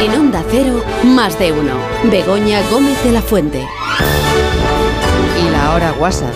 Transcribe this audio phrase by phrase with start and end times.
[0.00, 1.72] En Onda Cero, más de uno.
[2.10, 3.66] Begoña Gómez de la Fuente.
[5.40, 6.30] Y la hora guasa.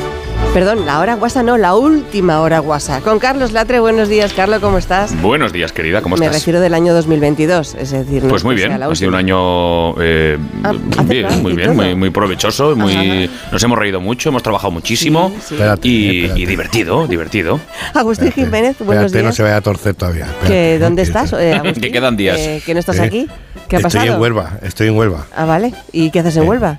[0.53, 3.01] Perdón, la hora guasa no, la última hora guasa.
[3.01, 5.19] Con Carlos Latre, buenos días, Carlos, ¿cómo estás?
[5.23, 6.41] Buenos días, querida, ¿cómo Me estás?
[6.43, 9.99] refiero del año 2022, es decir, no Pues muy bien, la ha sido un año
[10.03, 10.73] eh, Ah,
[11.05, 15.31] bien, muy y bien, muy, muy provechoso, muy, nos hemos reído mucho, hemos trabajado muchísimo
[15.37, 15.55] Sí, sí.
[15.55, 16.41] Espérate, y, espérate.
[16.41, 17.59] y divertido, divertido.
[17.95, 19.37] Agustín Jiménez, buenos Espérate, no días.
[19.37, 20.27] se vaya a torcer todavía.
[20.47, 21.33] Que, ¿Dónde estás?
[21.33, 21.83] eh, Agustín?
[21.83, 22.39] Que quedan días.
[22.39, 23.27] Eh, ¿Que no estás Eh, aquí?
[23.71, 24.15] ¿Qué ha estoy pasado?
[24.17, 25.27] en Huelva, estoy en Huelva.
[25.35, 25.73] Ah, vale.
[25.93, 26.79] ¿Y qué haces en Eh, Huelva?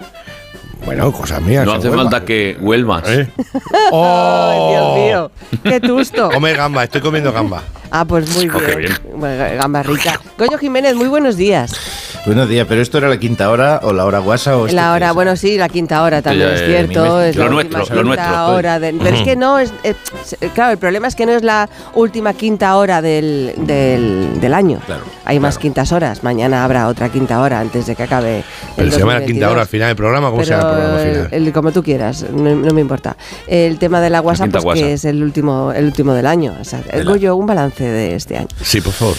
[0.85, 1.65] Bueno, cosas mías.
[1.65, 2.03] No hace Huelva.
[2.03, 3.03] falta que vuelvas.
[3.09, 3.27] ¿Eh?
[3.53, 4.69] ¡Ay, ¡Oh!
[4.69, 5.31] Dios mío!
[5.63, 6.29] ¡Qué tusto!
[6.31, 7.63] Come gamba, estoy comiendo gamba.
[7.95, 8.79] Ah, pues muy qué bien.
[8.79, 8.93] bien.
[9.19, 10.19] Bueno, gamba rica.
[10.35, 11.71] Coño Jiménez, muy buenos días.
[12.25, 15.09] Buenos días, pero esto era la quinta hora o la hora guasa o La hora,
[15.09, 15.13] es?
[15.13, 17.21] bueno, sí, la quinta hora también Ya, es cierto.
[17.21, 18.55] Es lo la nuestro, última lo quinta nuestro.
[18.55, 19.73] hora de- pero es que no es.
[19.83, 19.93] eh,
[20.55, 24.79] claro, el problema es que no es la última quinta hora del, del, del año.
[24.85, 26.23] Claro, Hay más quintas horas.
[26.23, 28.37] Mañana habrá otra quinta hora antes de que acabe.
[28.39, 28.43] el
[28.77, 29.51] Pero se llama la quinta 2022.
[29.51, 30.31] hora al final del programa.
[30.31, 31.27] ¿Cómo se llama el programa final?
[31.31, 33.17] el- como tú quieras, no, no me importa.
[33.47, 36.55] El tema de la guasa, pues que es el último, el último del año.
[36.59, 38.47] O sea, De la- Goyo, un balance de este año.
[38.61, 39.15] Sí, por favor.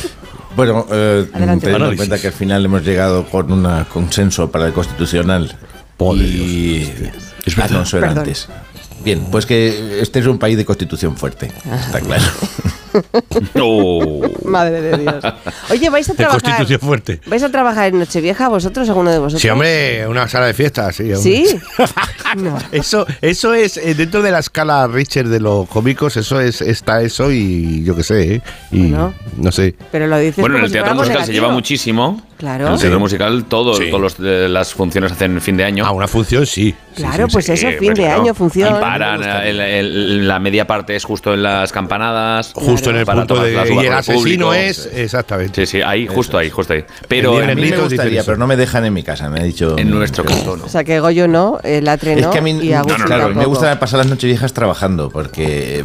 [0.56, 1.66] Bueno, eh, Adelante.
[1.66, 5.56] teniendo en cuenta que al final hemos llegado con un consenso para el constitucional.
[6.14, 6.82] Y...
[7.44, 8.22] Es Ah, no, eso era Perdón.
[8.24, 8.48] antes.
[9.04, 11.50] Bien, pues que este es un país de constitución fuerte,
[11.86, 12.24] está claro.
[13.60, 14.22] Oh.
[14.44, 15.24] Madre de Dios.
[15.70, 16.42] Oye, vais a De trabajar.
[16.42, 17.20] constitución fuerte.
[17.26, 19.42] ¿Vais a trabajar en Nochevieja vosotros, alguno de vosotros?
[19.42, 21.12] Sí, hombre, una sala de fiestas, sí.
[21.12, 21.16] hombre.
[21.18, 21.58] ¿Sí?
[22.36, 22.58] No.
[22.72, 27.00] Eso, eso es, eh, dentro de la escala Richard de los cómicos, eso es, está
[27.02, 28.42] eso y yo qué sé, ¿eh?
[28.72, 29.14] y Bueno.
[29.36, 29.76] no sé.
[29.92, 32.20] Pero lo dices Bueno, en el si teatro musical se lleva muchísimo.
[32.36, 32.66] Claro.
[32.66, 33.00] En el teatro Sí.
[33.02, 33.84] musical, todo, Sí.
[33.88, 35.84] todos los, eh, las funciones hacen fin de año.
[35.86, 36.74] Ah, una función sí.
[36.94, 38.22] Claro, pues eso, Eh, fin pues de claro.
[38.22, 38.76] año, función.
[38.76, 42.52] Y paran, el- el- la media parte es justo en las campanadas.
[42.54, 43.52] Justo en el Para punto de...
[43.52, 44.54] las Y el asesino público.
[44.54, 44.88] es...
[44.94, 45.66] Exactamente.
[45.66, 46.84] Sí, sí, ahí, justo ahí, justo ahí.
[47.08, 49.42] Pero El A mí me gustaría, pero no me dejan en mi casa, me ha
[49.44, 49.76] dicho...
[49.78, 50.64] en nuestro caso no.
[50.64, 53.06] O sea, que Goyo no, el Atre Es que a mí, y Agustín no, no,
[53.06, 55.84] claro, me gusta pasar las noches viejas trabajando, porque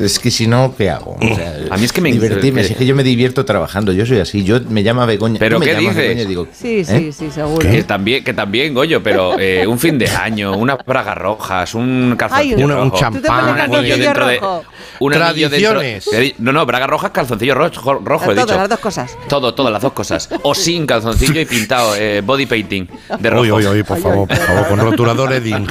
[0.00, 1.16] es que si no, ¿qué hago?
[1.20, 3.44] O sea, A mí es que me- divertirme, que- si es que yo me divierto
[3.44, 5.38] trabajando, yo soy así, yo me llama Begoña.
[5.38, 6.08] ¿Pero me qué llamas dices?
[6.08, 7.12] Begoña y digo, Sí, sí, ¿eh?
[7.12, 7.68] sí, seguro.
[7.70, 12.14] Que también, que también, Goyo, pero eh, un fin de año, unas bragas rojas, un
[12.18, 14.64] calzoncillo Ay, una- un rojo, champán, un anillo dentro de- rojo.
[15.00, 16.34] un anillo dentro- Tradiciones.
[16.38, 18.56] no, no, bragas rojas, calzoncillo rojo, rojo he Todo, dicho.
[18.58, 19.16] las dos cosas.
[19.28, 20.28] Todo, todas las dos cosas.
[20.42, 22.86] O sin calzoncillo y pintado, eh, body painting
[23.18, 23.42] de rojo.
[23.42, 25.50] Oye, oye, oye, por favor, por favor, con rotuladores de...
[25.50, 25.66] Con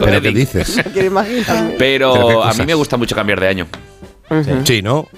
[0.00, 0.80] ¿Pero qué dices?
[1.78, 3.66] Pero, a mí me gusta mucho cambiar de año.
[4.64, 5.08] Sí, ¿no?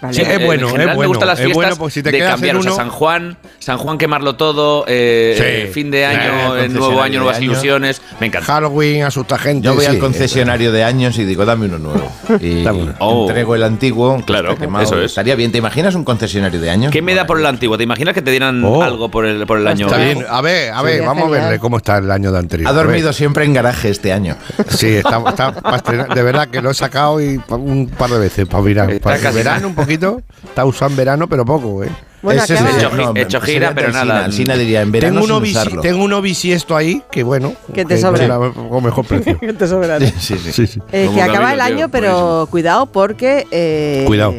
[0.00, 0.14] Vale.
[0.14, 1.00] Sí, es Eh, bueno, en general es bueno.
[1.00, 2.76] me gustan las es fiestas bueno porque si te de cambiar, en o sea, uno...
[2.76, 5.42] San Juan, San Juan quemarlo todo, eh, Sí.
[5.44, 7.46] eh, fin de año, Eh, eh, nuevo año, nuevas año.
[7.52, 8.46] ilusiones, me encanta.
[8.46, 9.66] Halloween, asusta gente.
[9.66, 9.90] Yo voy sí.
[9.90, 12.10] al concesionario de años y digo, dame uno nuevo.
[12.40, 12.64] Y.
[13.00, 13.26] Oh.
[13.28, 14.22] entrego el antiguo.
[14.24, 14.84] Claro, quemado.
[14.84, 15.06] eso es.
[15.06, 15.50] Estaría bien.
[15.52, 16.92] ¿Te imaginas un concesionario de años?
[16.92, 17.76] ¿Qué me da por el antiguo?
[17.76, 18.82] ¿Te imaginas que te dieran Oh.
[18.82, 19.86] algo por el, por el año?
[19.86, 22.68] Está bien, a ver, a ver, vamos a verle cómo está el año de anterior.
[22.68, 24.36] Ha dormido siempre en garaje este año.
[24.68, 26.14] Sí, está, está para estrenar.
[26.14, 29.00] de verdad que lo he sacado y un par de veces para mirar.
[29.00, 31.88] Para verano un poquito, está usando en verano, pero poco, ¿eh?
[32.20, 34.04] Bueno, Ese acaba- Hecho gi- hecho sería gira, pero Alsina.
[34.04, 34.24] nada.
[34.24, 35.82] Alsina diría, en verano Tengo uno, sin bisi- usarlo.
[35.82, 37.54] tengo uno bisiesto ahí que bueno.
[37.74, 38.18] Que te sobra.
[38.18, 39.38] será Con mejor precio.
[39.38, 40.00] Que te sobra.
[40.00, 40.52] Sí, sí, sí.
[40.52, 40.80] Sí, sí.
[40.90, 43.46] Eh, Como que acaba el año, pero cuidado porque.
[43.52, 44.34] eh, Cuidado.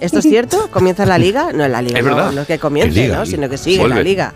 [0.00, 0.68] ¿Esto es cierto?
[0.72, 1.52] ¿Comienza la liga?
[1.54, 1.98] No, la liga.
[1.98, 2.32] Es no, verdad.
[2.32, 3.08] No es que comience.
[3.08, 3.24] ¿no?
[3.24, 3.94] Sino que sigue Vuelve.
[3.96, 4.34] la liga.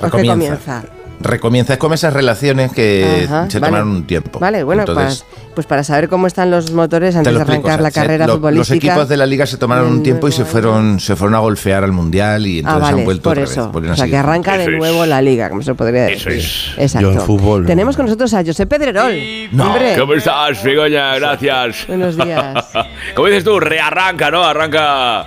[0.00, 0.56] ¿Por qué Recomienza.
[0.82, 0.95] comienza?
[1.20, 1.72] Recomienza.
[1.74, 3.70] Es como esas relaciones que Ajá, se vale.
[3.70, 4.38] tomaron un tiempo.
[4.38, 7.42] Vale, bueno, Entonces, para, pues para saber cómo están los motores te antes lo de
[7.44, 8.74] explico, arrancar o sea, la se- carrera lo- futbolística.
[8.74, 11.16] Los equipos de la liga se tomaron un del tiempo y se nuevo fueron, se
[11.16, 13.72] fueron a golfear al mundial y Ah, entonces vale, han vuelto por otra eso.
[13.72, 13.90] vez.
[13.90, 14.78] O sea, que arranca de Eso es.
[14.78, 16.44] nuevo la liga, como se podría Eso decir.
[16.44, 16.74] es.
[16.78, 17.12] Exacto.
[17.12, 17.66] Yo en fútbol, no.
[17.66, 19.14] Tenemos con nosotros a José Pedrerol.
[19.52, 19.66] No.
[19.68, 21.14] Hombre, ¿Cómo estás, Begoña?
[21.18, 21.86] Gracias.
[21.88, 22.64] buenos días.
[23.14, 24.44] Como dices tú, rearranca, ¿no?
[24.44, 25.26] Arranca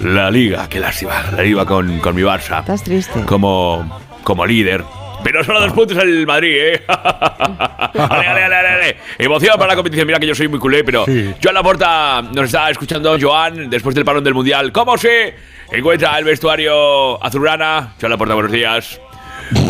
[0.00, 0.68] la liga.
[0.68, 1.12] Qué lástima.
[1.36, 2.60] La liga con, con mi Barça.
[2.60, 3.20] Estás triste.
[3.26, 4.84] Como, como líder.
[5.24, 6.82] Pero solo dos puntos el Madrid, ¿eh?
[6.88, 8.96] ale, ale, ale, ale, ale.
[9.18, 10.06] Emoción para la competición.
[10.06, 11.34] Mira que yo soy muy culé, pero Sí.
[11.42, 13.16] Joan Laporta nos está escuchando.
[13.20, 14.70] Joan, después del parón del Mundial.
[14.70, 15.34] ¿Cómo se
[15.72, 17.94] encuentra el vestuario azulgrana?
[18.00, 19.00] Joan Laporta, buenos días.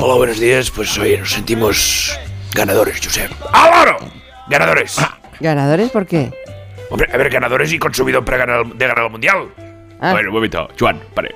[0.01, 0.71] Hola, buenos días.
[0.71, 2.19] Pues hoy nos sentimos
[2.55, 3.31] ganadores, Josep.
[3.53, 3.99] ¡Álvaro!
[4.49, 4.99] Ganadores.
[5.41, 6.33] ¿Ganadores por qué?
[6.91, 9.49] Hombre, a ver, ganadores y consumido para ganar, de ganar el mundial.
[10.01, 10.69] Ah, Bueno, un momento.
[10.79, 11.35] Joan, vale.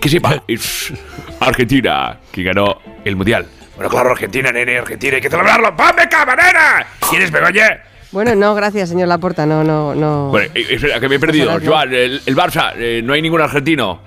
[0.00, 0.92] Que sepa, es
[1.40, 3.46] Argentina quien ganó el Mundial.
[3.78, 5.76] Bueno, claro, Argentina, nene, Argentina, hay que celebrarlo.
[5.76, 6.84] ¡Ponme cama, nena!
[7.08, 7.78] ¿Quieres, Begoña?
[8.10, 9.46] bueno, no, gracias, señor Laporta.
[9.46, 10.30] No, no, no.
[10.30, 11.58] Bueno, eh, espera, que me he perdido.
[11.60, 11.64] No.
[11.64, 14.00] Joan, el, el Barça, eh, no hay ningún argentino.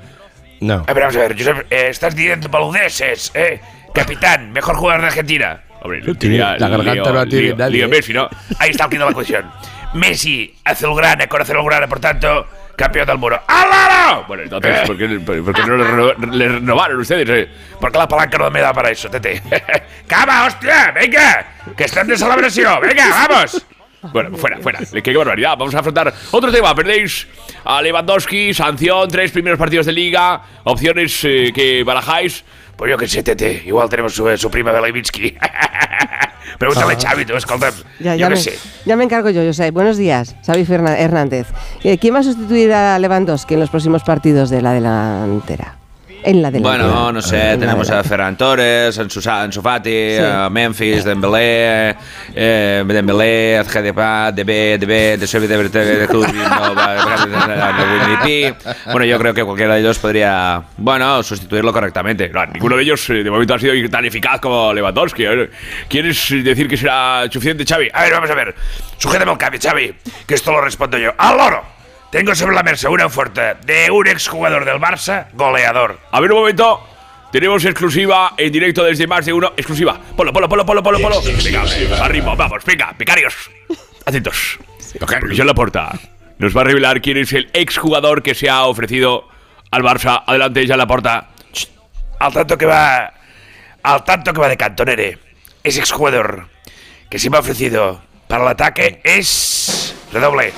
[0.59, 0.83] No.
[0.87, 3.61] A ver, vamos a ver, Josep, eh, estás diciendo boludeces, ¿eh?
[3.93, 5.61] Capitán, mejor jugador de Argentina.
[5.83, 7.89] Hombre, Tiene- tenía la garganta Leo- no la tiene Leo- nadie, Leo ¿eh?
[7.89, 8.29] Messi, ¿no?
[8.59, 9.49] Ahí está el de la cuestión.
[9.93, 12.45] Messi, azulgrana con azulgrana, por tanto,
[12.75, 13.39] campeón del muro.
[13.47, 14.25] ¡Álvaro!
[14.27, 17.29] Bueno, entonces, ¿por qué, por qué no le, reno- le renovaron ustedes?
[17.29, 17.49] eh?
[17.79, 19.41] Porque la palanca no me da para eso, tete.
[20.07, 20.91] ¡Cama, hostia!
[20.91, 21.45] ¡Venga!
[21.77, 22.79] ¡Que estem de celebració!
[22.81, 23.65] ¡Venga, vamos!
[24.11, 24.79] Bueno, fuera, fuera.
[24.91, 25.55] Qué, qué barbaridad.
[25.57, 26.73] Vamos a afrontar otro tema.
[26.73, 27.27] Perdéis
[27.63, 32.43] a Lewandowski, sanción, tres primeros partidos de liga, opciones eh, que barajáis.
[32.75, 33.61] Pues yo qué sé, tete.
[33.63, 35.37] Igual tenemos su, su prima Belivitsky.
[36.57, 37.83] Pregúntale a Xavi, tú.
[37.99, 38.57] Ya, yo ya, me, sé.
[38.85, 39.71] ya me encargo yo, José.
[39.71, 41.47] Buenos días, Xavi Ferna- Hernández.
[41.83, 45.77] Eh, ¿Quién va a sustituir a Lewandowski en los próximos partidos de la delantera?
[46.23, 46.85] En la delantera.
[46.87, 48.03] Bueno, no sé, tenemos a.
[48.03, 50.17] Ferran Torres, a Ansu Ansu Fati, Sí.
[50.23, 51.95] a Memphis, Dembélé,
[52.35, 56.07] eh, Dembélé, Adjedepa, DB, DB, De Sevi, De De.
[58.85, 62.29] Bueno, yo creo que cualquiera de ellos podría, bueno, sustituirlo correctamente.
[62.29, 65.23] Claro, ninguno de ellos eh, de momento ha sido tan eficaz como Lewandowski.
[65.87, 67.89] ¿Quieres decir que será suficiente, Xavi?
[67.93, 68.55] A ver, vamos a ver.
[68.97, 69.93] Sujétame el cambio, Xavi,
[70.27, 71.11] que esto lo respondo yo.
[71.17, 71.80] ¡Al loro!
[72.11, 75.97] Tengo sobre la mesa una oferta de un exjugador del Barça, goleador.
[76.11, 76.85] A ver, un momento.
[77.31, 79.53] Tenemos exclusiva en directo desde más de uno.
[79.55, 79.97] Exclusiva.
[80.17, 81.21] Polo, polo, polo, polo, polo, polo.
[81.41, 81.63] Venga,
[82.03, 83.33] arriba, vamos, venga, picarios.
[84.05, 84.59] Atentos.
[85.21, 85.93] Luis Laporta
[86.37, 89.29] nos va a revelar quién es el exjugador que se ha ofrecido
[89.71, 90.21] al Barça.
[90.27, 91.29] Adelante, ya Laporta.
[92.19, 93.13] Al tanto que va.
[93.83, 95.17] Al tanto que va de cantonere.
[95.63, 96.49] Ese exjugador
[97.09, 99.95] que se me ha ofrecido para el ataque es.
[100.11, 100.51] Redoble.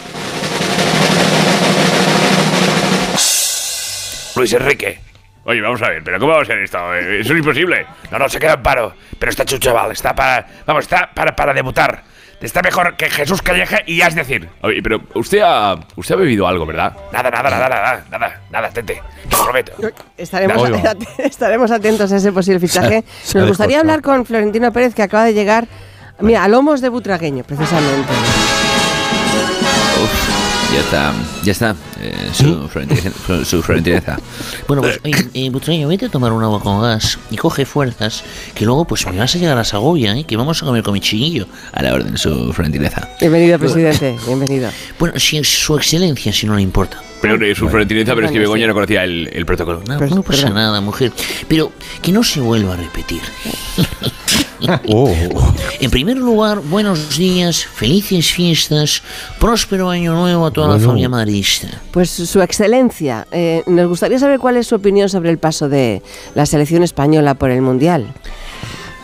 [4.35, 4.99] Luis Enrique.
[5.45, 6.93] Oye, vamos a ver, pero ¿cómo va a ser esto?
[6.95, 7.85] Eh, Eso es imposible.
[8.11, 8.93] No, no, se queda en paro.
[9.19, 9.91] Pero está hecho un chaval.
[9.91, 10.45] Está para.
[10.65, 12.03] Vamos, está para, para debutar.
[12.39, 14.49] Está mejor que Jesús Calleja y ya es decir.
[14.61, 16.93] Oye, pero usted ha, usted ha bebido algo, ¿verdad?
[17.13, 19.01] Nada, nada, nada, nada, nada, nada, tete.
[19.29, 19.71] Te lo prometo.
[20.17, 23.03] Estaremos, at- estaremos atentos a ese posible fichaje.
[23.23, 25.67] Se- se ha Nos gustaría hablar con Florentino Pérez, que acaba de llegar,
[26.19, 28.11] mira, a lomos de Butragueño, precisamente.
[30.73, 31.75] Ya está, ya está.
[32.01, 32.67] eh, su,
[33.45, 34.17] su florentineza.
[34.67, 38.23] Bueno, pues, oye, eh, Butragueño, vete a tomar un agua con gas y coge fuerzas,
[38.55, 40.23] que luego pues me vas a llegar a Segovia, ¿eh?
[40.23, 41.45] que vamos a comer con mi chiquillo.
[41.73, 43.07] A la orden, su florentineza.
[43.19, 44.69] Bienvenido, presidente, bienvenido.
[44.99, 47.01] Bueno, si su excelencia, si no le importa.
[47.21, 48.67] Pero eh, su florentineza, pero es que Bueno, Begoña sí.
[48.69, 49.81] no conocía el, el protocolo.
[49.87, 50.55] No, Pues, no pasa perdón.
[50.55, 51.11] nada, mujer.
[51.47, 51.71] Pero
[52.01, 53.21] que no se vuelva a repetir.
[54.87, 55.13] Oh,
[55.79, 59.03] En primer lugar, buenos días, felices fiestas,
[59.39, 61.67] próspero año nuevo a toda la familia madridista.
[61.91, 66.01] Pues su excelencia, eh, nos gustaría saber cuál es su opinión sobre el paso de
[66.35, 68.13] la selección española por el Mundial.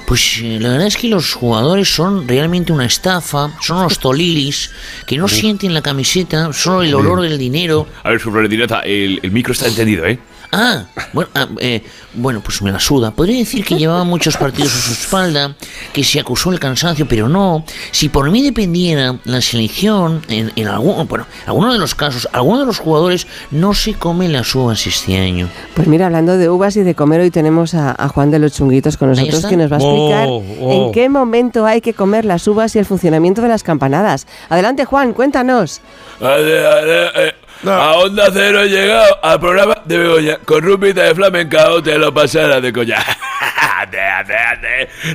[0.08, 4.72] Pues eh, la verdad es que los jugadores son realmente una estafa, son unos tolilis
[5.06, 7.86] que no sienten la camiseta, solo el olor del dinero.
[8.04, 10.20] A ver, su florentineza, el, el micro está entendido, ¿eh?
[10.52, 11.84] Ah, bueno, ah, eh,
[12.16, 13.12] bueno, pues me la suda.
[13.12, 15.56] Podría decir que llevaba muchos partidos a su espalda,
[15.94, 17.64] que se acusó el cansancio, pero no.
[17.92, 22.62] Si por mí dependiera la selección, en, en algún, bueno, alguno de los casos, alguno
[22.62, 25.48] de los jugadores no se come las uvas este año.
[25.76, 28.54] Pues mira, hablando de uvas y de comer, hoy tenemos a, a Juan de los
[28.54, 30.72] Chunguitos con nosotros que nos va a explicar Oh, oh.
[30.88, 34.26] en qué momento hay que comer las uvas y el funcionamiento de las campanadas.
[34.50, 35.82] Adelante, Juan, cuéntanos.
[37.66, 40.38] A Onda Cero he llegado al programa de Begoña.
[40.46, 43.04] Con rupita de flamencao te lo pasará de coña.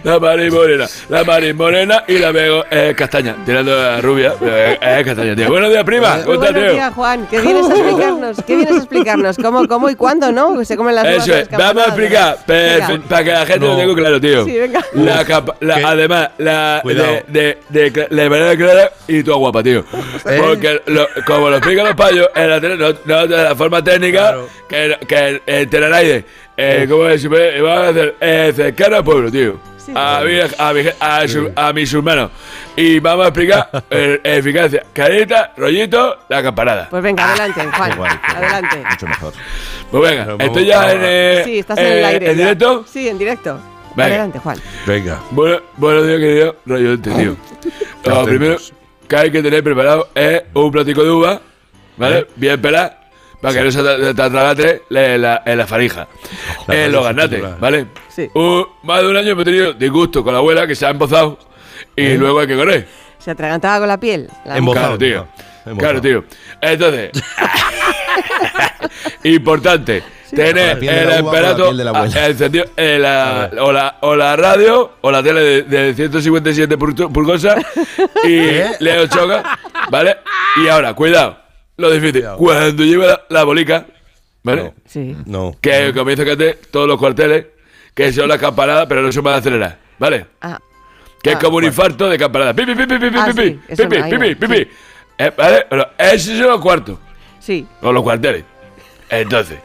[0.05, 3.37] La Mari Morena, la Mari Morena y la Bego eh, Castaña.
[3.45, 5.49] Tirando a rubia, eh, eh, Castaña, tío.
[5.51, 6.23] Buenos días, prima.
[6.25, 6.73] ¿Cómo buenos tío?
[6.73, 7.27] días, Juan.
[7.31, 8.37] ¿Qué vienes a explicarnos?
[8.47, 9.37] ¿Qué vienes a explicarnos?
[9.37, 10.59] ¿Cómo, cómo y cuándo, no?
[10.59, 13.95] Que se comen las Eso es, vamos a explicar, para que la gente lo tenga
[13.95, 14.45] claro, tío.
[14.45, 14.81] Sí, venga.
[14.95, 15.85] La capa- la- ¿Qué?
[15.85, 17.59] además, la de, de,
[17.91, 19.85] de, la manera clara y tú guapa, tío.
[20.41, 23.83] Porque lo- como lo explican los payos, en la tele, no, no de la forma
[23.85, 24.49] técnica, Claro.
[24.69, 25.69] que, que el
[26.57, 27.25] eh, ¿cómo es?
[27.25, 29.59] Eh, Vamos a hacer eh, cercano al pueblo, tío.
[29.77, 29.93] Sí.
[29.95, 32.31] A, mi, a, mi, a, su- a mis hermanos.
[32.75, 36.89] Y vamos a explicar eh, eficacia, carita, rollito, la campanada.
[36.89, 37.91] Pues venga, adelante, Juan.
[37.91, 38.45] Qué guay, qué guay.
[38.45, 38.77] Adelante.
[38.91, 39.33] Mucho mejor.
[39.91, 42.27] Pues venga, Pero estoy ya en, eh, Sí, estás en eh, el aire.
[42.31, 42.45] ¿En ya.
[42.45, 42.85] directo?
[42.91, 43.61] Sí, en directo.
[43.95, 44.07] Venga.
[44.09, 44.59] Adelante, Juan.
[44.87, 45.21] venga.
[45.31, 47.37] Bueno, buenos días, querido Rayote, tío.
[48.05, 48.27] Lo Atentos.
[48.29, 48.57] primero
[49.07, 51.41] que hay que tener preparado es un platico de uva,
[51.99, 52.19] ¿vale?
[52.21, 52.27] ¿Eh?
[52.37, 53.01] Bien pelada,
[53.41, 56.09] para que no se te, te atragante la, la, en la farija.
[56.67, 57.43] La En los garnates.
[57.61, 57.87] ¿vale?
[58.09, 58.29] Sí.
[58.35, 61.39] Un- más de un año hemos tenido disgusto con la abuela que se ha embozado
[61.97, 62.19] y ¿Eh?
[62.19, 62.89] luego hay que correr.
[63.19, 64.29] Se atragantaba con la piel.
[64.45, 64.97] La- Embozado.
[64.97, 65.27] Claro, tío.
[65.67, 65.79] Embozado.
[65.79, 66.25] Claro, tío.
[66.61, 67.11] Entonces,
[69.25, 71.71] importante, tener el aparato
[72.17, 72.97] encendido, eh,
[73.61, 77.65] o, la, o la radio o la tele de, de 157 pulto- pulgosas
[78.25, 78.39] y
[78.85, 79.59] Leo Choca,
[79.91, 80.19] ¿vale?
[80.63, 81.39] Y ahora, cuidado,
[81.77, 83.87] lo difícil, cuando lleve la, la bolica,
[84.43, 84.63] ¿vale?
[84.65, 84.75] No.
[84.87, 85.17] Sí.
[85.27, 85.57] No.
[85.61, 87.47] Que comienza a cantar todos los cuarteles,
[87.95, 90.27] que son las campanadas, pero no se van a acelerar, ¿vale?
[90.41, 90.59] Ah,
[91.23, 92.53] Que es Ah, como un infarto de campanada.
[92.55, 94.57] Pipi, pipi, pipi, Ah, pipi, sí, pipi, no, pipi, pipi.
[94.57, 94.69] sí.
[95.19, 95.67] Eh, ¿Vale?
[95.71, 96.99] Pero ese son los cuartos.
[97.41, 97.67] Sí.
[97.83, 98.45] O los cuarteles.
[99.09, 99.59] Entonces,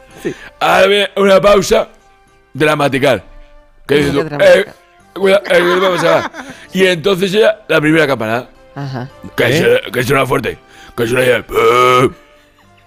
[0.60, 1.88] ahora viene una pausa
[2.54, 3.22] dramatical.
[3.86, 4.28] ¿Qué dices ¿Cómo tú?
[4.30, 4.70] que dramática?
[4.70, 4.74] Eh,
[5.14, 6.30] cuidado, eh, que vamos a-
[6.72, 8.48] Y entonces ya la primera campanada.
[8.74, 9.08] Ajá.
[9.36, 9.58] Que, ¿Eh?
[9.58, 10.58] suena, que suena fuerte.
[11.00, 11.42] Que suena ya.
[11.46, 12.12] ¡pum!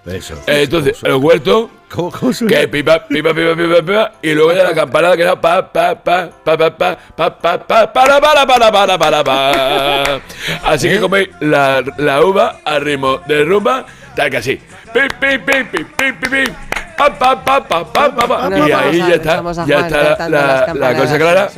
[0.05, 0.36] Eso.
[0.48, 1.72] Entonces, el huerto.
[1.89, 2.58] ¿Cómo, cómo suena?
[2.58, 4.12] Que pipa, pipa, pipa, pipa, pipa.
[4.22, 7.67] Y luego ya la campanada que era pa, pa, pa, pa, pa, pa, pa, pa,
[7.67, 10.22] pa, para, para, para, para, para, pa.
[10.63, 14.62] Así que coméis la, la uva al ritmo de rumba, tal que así.
[14.93, 16.51] Pi, pi, pi, pi, pi, pi, pi.
[16.98, 18.48] Pa, pa, pa, pa, pa, pa, pa.
[18.50, 21.50] Bueno, Y ahí ya está, ya está la, la cosa clara.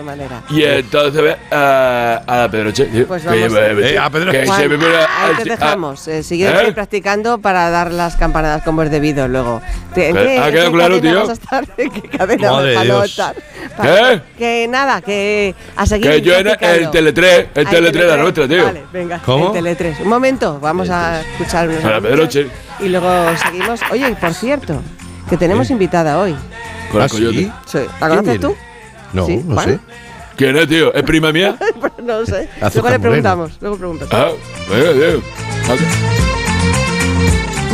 [0.50, 2.86] Y entonces ve a, a la Pedroche.
[3.06, 6.08] Pues que a- Eh, a Pedro- que Juan, se me pone ahí te dejamos.
[6.08, 6.72] Eh, sigue ¿Eh?
[6.74, 9.62] practicando para dar las campanadas como es debido luego.
[9.96, 10.24] ¿En ¿Qué?
[10.24, 11.28] qué, ¿Ha quedado qué claro, tío?
[11.78, 13.06] qué cadena Madre Dios.
[13.10, 13.36] estar?
[13.82, 14.22] ¿Qué?
[14.38, 16.80] Que nada, que a seguir Que yo en practicando.
[16.98, 18.64] el Tele3, el Ah, Tele3 la nuestra, tío.
[18.66, 19.54] Vale, venga, ¿Cómo?
[19.54, 20.02] el Tele3.
[20.02, 22.48] Un momento, vamos a escuchar A la Pedroche.
[22.80, 23.80] Y luego seguimos.
[23.92, 24.82] Oye, y por cierto,
[25.30, 26.36] que tenemos invitada hoy.
[26.92, 27.52] Con ¿Ah, sí?
[27.66, 28.56] Sí, ¿La ¿Quién conoces tú?
[29.14, 29.70] No, Sí, no Juan.
[29.70, 29.80] sé.
[30.36, 30.94] ¿Quién es, tío?
[30.94, 31.58] ¿Es prima mía?
[32.04, 32.50] no lo sé.
[32.62, 33.00] Azúcar luego le moreno.
[33.02, 33.52] preguntamos.
[33.62, 34.14] Luego preguntamos.
[34.14, 34.32] Ah,
[34.70, 35.18] venga, tío.
[35.74, 35.80] Ok.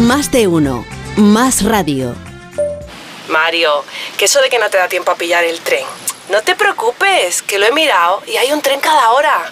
[0.01, 0.85] Más de uno.
[1.17, 2.13] Más radio.
[3.29, 3.69] Mario,
[4.17, 5.85] que eso de que no te da tiempo a pillar el tren.
[6.31, 9.51] No te preocupes, que lo he mirado y hay un tren cada hora.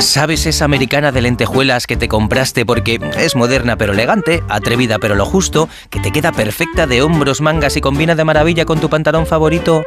[0.00, 5.16] ¿Sabes esa americana de lentejuelas que te compraste porque es moderna pero elegante, atrevida pero
[5.16, 8.88] lo justo, que te queda perfecta de hombros, mangas y combina de maravilla con tu
[8.88, 9.84] pantalón favorito,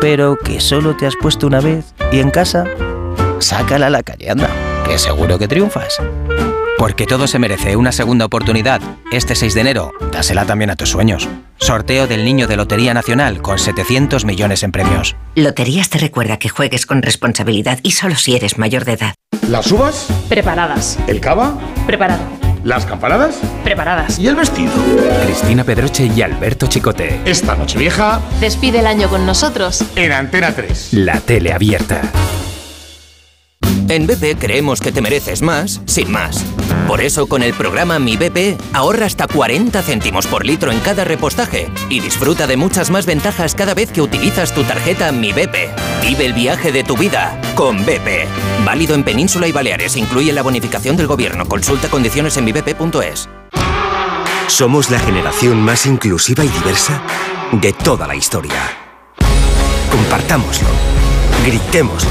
[0.00, 2.64] pero que solo te has puesto una vez y en casa?
[3.38, 4.50] Sácala a la calle, anda,
[4.86, 5.98] que seguro que triunfas.
[6.78, 8.80] Porque todo se merece una segunda oportunidad.
[9.12, 11.28] Este 6 de enero, dásela también a tus sueños.
[11.56, 15.16] Sorteo del Niño de Lotería Nacional con 700 millones en premios.
[15.36, 19.14] Loterías te recuerda que juegues con responsabilidad y solo si eres mayor de edad.
[19.48, 20.08] ¿Las uvas?
[20.28, 20.98] Preparadas.
[21.06, 21.58] ¿El cava?
[21.86, 22.22] Preparado.
[22.64, 23.36] ¿Las campanadas?
[23.62, 24.18] Preparadas.
[24.18, 24.72] ¿Y el vestido?
[25.24, 27.20] Cristina Pedroche y Alberto Chicote.
[27.26, 29.84] Esta noche vieja Despide el año con nosotros.
[29.96, 30.94] en Antena 3.
[30.94, 32.00] La tele abierta.
[33.88, 36.44] En BP creemos que te mereces más, sin más.
[36.86, 41.04] Por eso con el programa Mi BP ahorra hasta 40 céntimos por litro en cada
[41.04, 45.70] repostaje y disfruta de muchas más ventajas cada vez que utilizas tu tarjeta Mi BP.
[46.02, 48.26] Vive el viaje de tu vida con BP.
[48.64, 49.96] Válido en Península y Baleares.
[49.96, 51.46] Incluye la bonificación del gobierno.
[51.46, 53.28] Consulta condiciones en mibp.es.
[54.46, 57.02] Somos la generación más inclusiva y diversa
[57.52, 58.60] de toda la historia.
[59.90, 60.68] Compartámoslo,
[61.46, 62.10] gritémoslo,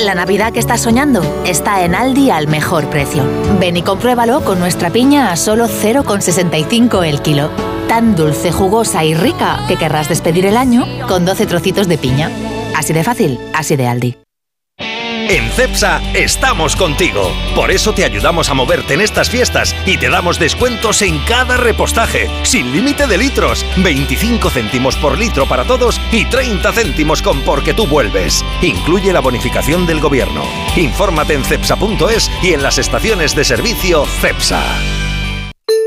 [0.00, 3.24] La Navidad que estás soñando está en Aldi al mejor precio.
[3.58, 7.50] Ven y compruébalo con nuestra piña a solo 0,65 el kilo.
[7.88, 12.30] Tan dulce, jugosa y rica que querrás despedir el año con 12 trocitos de piña.
[12.76, 14.27] Así de fácil, así de Aldi.
[15.28, 17.30] En CEPSA estamos contigo.
[17.54, 21.58] Por eso te ayudamos a moverte en estas fiestas y te damos descuentos en cada
[21.58, 27.42] repostaje, sin límite de litros, 25 céntimos por litro para todos y 30 céntimos con
[27.42, 28.42] porque tú vuelves.
[28.62, 30.44] Incluye la bonificación del gobierno.
[30.76, 34.97] Infórmate en cepsa.es y en las estaciones de servicio CEPSA.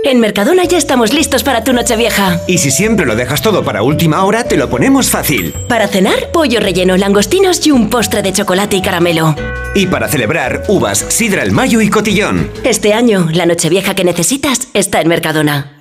[0.03, 2.41] En Mercadona ya estamos listos para tu Nochevieja.
[2.48, 5.53] Y si siempre lo dejas todo para última hora, te lo ponemos fácil.
[5.70, 9.36] Para cenar, pollo relleno, langostinos y un postre de chocolate y caramelo.
[9.75, 12.50] Y para celebrar, uvas, sidra el mayo y cotillón.
[12.63, 15.81] Este año, la Nochevieja que necesitas está en Mercadona.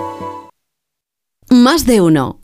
[1.51, 2.39] Más de uno.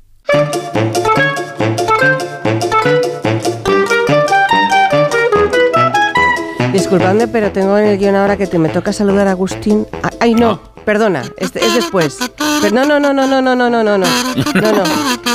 [6.73, 9.87] Disculpadme, pero tengo en el guion ahora que te me toca saludar a Agustín.
[10.03, 12.17] Ah, Ay, no, perdona, es, es después.
[12.61, 14.07] Pero no, no, no, no, no, no, no, no, no, no,
[14.55, 14.83] no, no.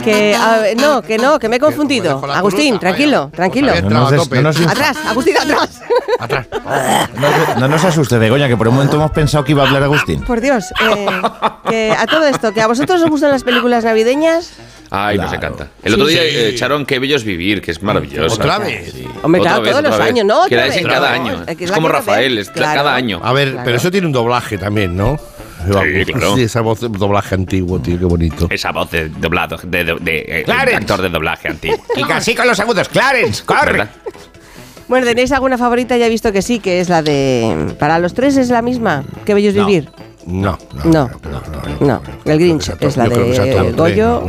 [0.03, 2.23] Que, a- no, que no, que me he confundido.
[2.33, 3.73] Agustín, tranquilo, tranquilo.
[3.83, 5.81] No nos, no nos- Atrás, Agustín, atrás.
[7.15, 9.83] no- no nos asuste, Begoña, que por un momento hemos pensado que iba a hablar
[9.85, 10.23] Agustín.
[10.23, 11.07] Por Dios, eh,
[11.69, 14.51] que a todo esto, que a vosotros os gustan las películas navideñas.
[14.95, 15.69] Ay, nos encanta.
[15.83, 16.29] El otro Sí, día sí.
[16.37, 18.35] eh, echaron Qué bello es vivir, que es maravilloso.
[18.35, 18.93] ¿Otra vez?
[19.23, 20.07] Hombre, Otra claro, vez, todos los vez.
[20.09, 20.41] años, ¿no?
[20.47, 21.45] Que Otra la es en cada Claro, año.
[21.47, 21.89] es Es como.
[21.89, 22.75] Rafael, es Claro.
[22.83, 23.21] cada año.
[23.25, 25.19] A ver, pero eso tiene un doblaje también, ¿no?
[25.65, 26.37] Sí, claro.
[26.37, 28.47] esa voz de doblaje antiguo, tío, qué bonito.
[28.51, 30.77] Esa voz de doblado, de, de, de- eh, Clarence.
[30.77, 31.79] actor de doblaje antiguo.
[31.97, 32.89] Y casi con los agudos.
[32.89, 33.73] Clarence, corre.
[33.73, 33.91] ¿Verdad?
[34.89, 35.97] Bueno, ¿tenéis alguna favorita?
[35.97, 37.75] Ya he visto que sí, que es la de...
[37.79, 39.05] Para los tres es la misma.
[39.25, 39.65] Qué bello es No.
[39.67, 39.89] vivir.
[40.27, 41.11] No, No,
[41.81, 42.03] no.
[42.25, 44.23] El Grinch es la de Goyo.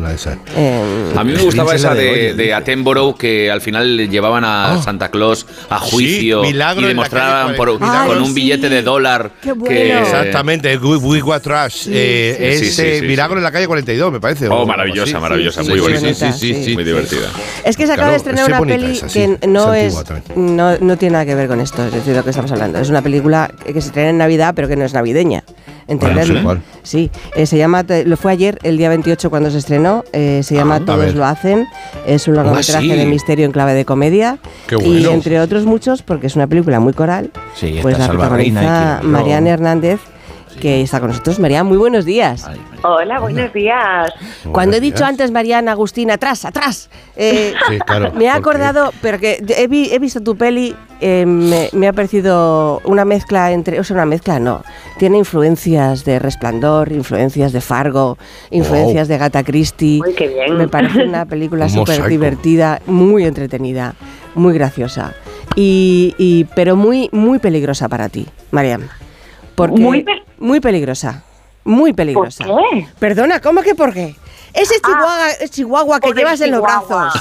[0.56, 5.10] eh, A mí me gustaba esa de Attenborough que al final le llevaban a Santa
[5.10, 9.68] Claus a juicio y demostraban con Ay, un billete de dólar Qué bueno.
[9.76, 11.88] que Exactamente, Wigo Atrás.
[11.90, 14.48] eh, sí, es sí, sí, sí, Milagro en la calle 42, me parece.
[14.50, 16.14] Oh, maravillosa, maravillosa, muy bonita.
[16.14, 17.28] Sí, sí, sí, muy divertida.
[17.64, 19.96] Es que se acaba de estrenar es una peli que no Es
[20.40, 22.80] no tiene nada que ver con esto, es decir, lo que estamos hablando.
[22.80, 25.44] Es una película que se estrena en Navidad, pero que no es navideña.
[25.88, 26.42] ¿Entenderlo?
[26.44, 30.42] Bueno, sí, eh, se llama, lo fue ayer, el día 28 cuando se estrenó, eh,
[30.44, 31.68] se llama Ah, Todos lo hacen,
[32.08, 32.96] es un largometraje sí.
[32.96, 34.38] de misterio en clave de comedia.
[34.68, 39.02] Qué y entre otros muchos, porque es una película muy coral, Sí, pues la protagoniza
[39.04, 39.50] Mariana.
[39.52, 40.00] Hernández,
[40.64, 41.40] que está con nosotros.
[41.40, 42.48] Mariana, muy buenos días.
[42.84, 44.10] Hola, buenos días.
[44.50, 45.10] Cuando he dicho días.
[45.10, 49.68] antes, Mariana, Agustín, atrás, atrás, eh, Sí, claro, me he porque- acordado, pero que he,
[49.68, 53.96] vi- he visto tu peli, eh, me, me ha parecido una mezcla entre, o sea,
[53.96, 54.64] una mezcla no,
[55.00, 58.18] tiene influencias de Resplandor, influencias de Fargo,
[58.50, 60.00] influencias de Gata Christie.
[60.02, 60.58] Uy, qué bien.
[60.58, 63.96] Me parece una película súper divertida, muy entretenida,
[64.34, 65.14] muy graciosa,
[65.58, 68.88] y, y- pero muy, muy peligrosa para ti, Mariana.
[69.56, 71.24] Porque, Muy pe- muy peligrosa.
[71.64, 72.46] Muy peligrosa.
[72.46, 72.88] qué?
[73.00, 74.16] Perdona, ¿cómo que por qué?
[74.54, 77.12] Ese chihuahua, chihuahua que por llevas en los brazos.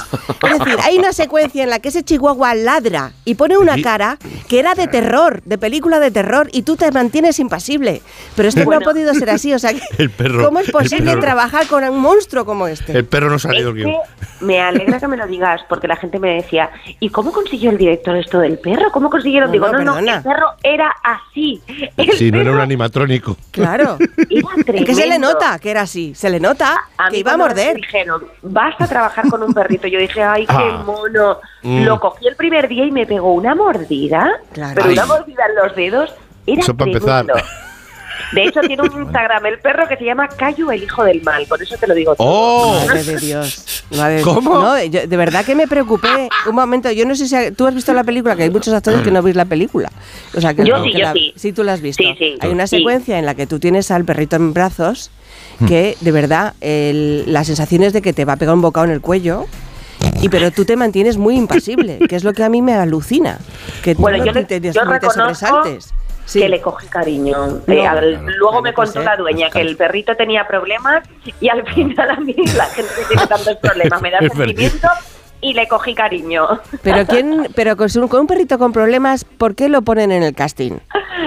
[0.43, 4.19] Es decir, hay una secuencia en la que ese chihuahua ladra y pone una cara
[4.47, 8.03] que era de terror, de película de terror, y tú te mantienes impasible.
[8.35, 9.51] Pero esto no ha podido ser así.
[9.51, 11.21] O sea, que- El perro, ¿cómo es el posible perro.
[11.21, 12.95] trabajar con un monstruo como este?
[12.95, 13.97] El perro no salió Es que
[14.41, 17.79] me alegra que me lo digas, porque la gente me decía, ¿y cómo consiguió el
[17.79, 18.91] director esto del perro?
[18.91, 19.49] ¿Cómo consiguieron?
[19.49, 21.59] No, Digo, no, no, el perro era así.
[21.97, 23.37] El Sí, no era un animatrónico.
[23.49, 23.97] Claro.
[24.67, 26.13] Es que se le nota que era así.
[26.15, 27.75] Se le nota A que mí iba a cuando me morder.
[27.77, 29.87] dijeron, vas a trabajar con un perrito.
[29.87, 30.83] Yo dije, ay, qué Ah.
[30.85, 31.39] mono.
[31.61, 31.83] Mm.
[31.83, 34.31] Lo cogí el primer día y me pegó una mordida.
[34.53, 34.73] Claro.
[34.75, 34.93] Pero Ay.
[34.93, 36.13] una mordida en los dedos.
[36.45, 37.25] Era Eso para empezar.
[38.33, 41.45] De hecho, tiene un Instagram el perro que se llama Cayu, el hijo del mal.
[41.47, 42.15] Por eso te lo digo.
[42.15, 42.27] todo.
[42.27, 42.85] ¡Oh!
[42.87, 43.83] Madre de Dios.
[43.97, 44.59] Madre de- ¿Cómo?
[44.59, 46.91] No, yo- de verdad que me preocupé un momento.
[46.91, 49.21] Yo no sé si tú has visto la película, que hay muchos actores que no
[49.21, 49.91] veis la película.
[50.35, 51.53] O sea, que, Yo que sí, yo la- sí.
[51.53, 52.01] tú la has visto.
[52.03, 52.77] Sí, sí, hay una sí.
[52.77, 55.11] secuencia en la que tú tienes al perrito en brazos
[55.67, 58.85] que, de verdad, el- la sensación es de que te va a pegar un bocado
[58.85, 59.45] en el cuello.
[60.21, 63.37] Y pero tú te mantienes muy impasible, que es lo que a mí me alucina.
[63.83, 65.93] Que tú no yo, te, yo te reconozco sobresaltes.
[66.25, 66.39] Sí.
[66.39, 67.35] que le cogí cariño.
[67.67, 71.03] No, Eh, al- claro, luego claro, me contó la dueña que el perrito tenía problemas
[71.41, 74.87] y al final a mí la gente tiene tantos problemas me da Es sentimiento
[75.41, 76.47] y le cogí cariño.
[76.81, 80.23] Pero quién, pero con, su- con un perrito con problemas, ¿por qué lo ponen en
[80.23, 80.73] el casting?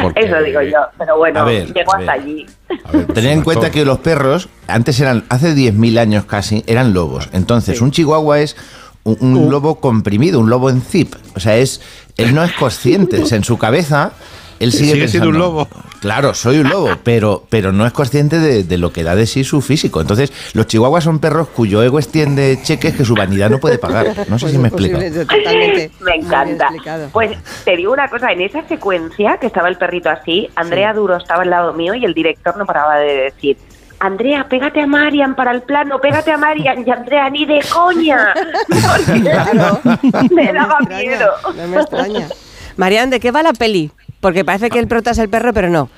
[0.00, 2.22] Porque- Eso digo yo, pero bueno, ver, llegó hasta ver.
[2.22, 2.46] allí.
[2.92, 7.28] Ver, Tened en cuenta que los perros, antes eran, hace 10.000 años casi, eran lobos.
[7.32, 8.56] Entonces, un chihuahua es
[9.04, 11.14] un, un lobo comprimido, un lobo en zip.
[11.34, 11.80] O sea, es,
[12.16, 13.24] él no es consciente.
[13.26, 14.12] Sea, en su cabeza,
[14.58, 15.68] Él sigue, Sigue siendo un lobo.
[16.00, 19.26] Claro, soy un lobo, pero, pero no es consciente de, de lo que da de
[19.26, 20.00] sí su físico.
[20.00, 24.26] Entonces, los chihuahuas son perros cuyo ego extiende cheques que su vanidad no puede pagar.
[24.28, 24.98] No sé si me explico.
[24.98, 25.90] Totalmente.
[26.00, 26.68] Me encanta.
[27.12, 31.16] Pues te digo una cosa, en esa secuencia que estaba el perrito así, Andrea Duro
[31.16, 33.56] estaba al lado mío y el director no paraba de decir,
[33.98, 38.34] Andrea, pégate a Marian para el plano, pégate a Marian y Andrea, ni de coña.
[38.68, 41.30] Porque me daba miedo.
[41.54, 42.28] No me extraña.
[42.76, 43.90] Marian, ¿de qué va la peli?
[44.20, 45.88] Porque parece que el prota es el perro, pero no.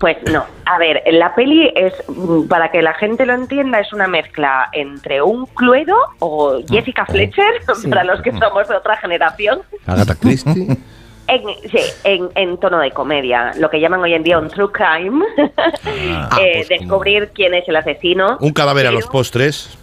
[0.00, 3.92] Pues no, a ver, la peli es, mm, para que la gente lo entienda, es
[3.92, 9.60] una mezcla entre un Cluedo o Jessica Fletcher, para los que somos de otra generación,
[9.86, 10.76] Agatha Christie.
[11.28, 14.70] En, sí, en, en tono de comedia, lo que llaman hoy en día un true
[14.70, 15.24] crime,
[15.98, 18.38] Ah, Eh, pues descubrir quién es el asesino.
[18.40, 19.76] Un cadáver a los postres.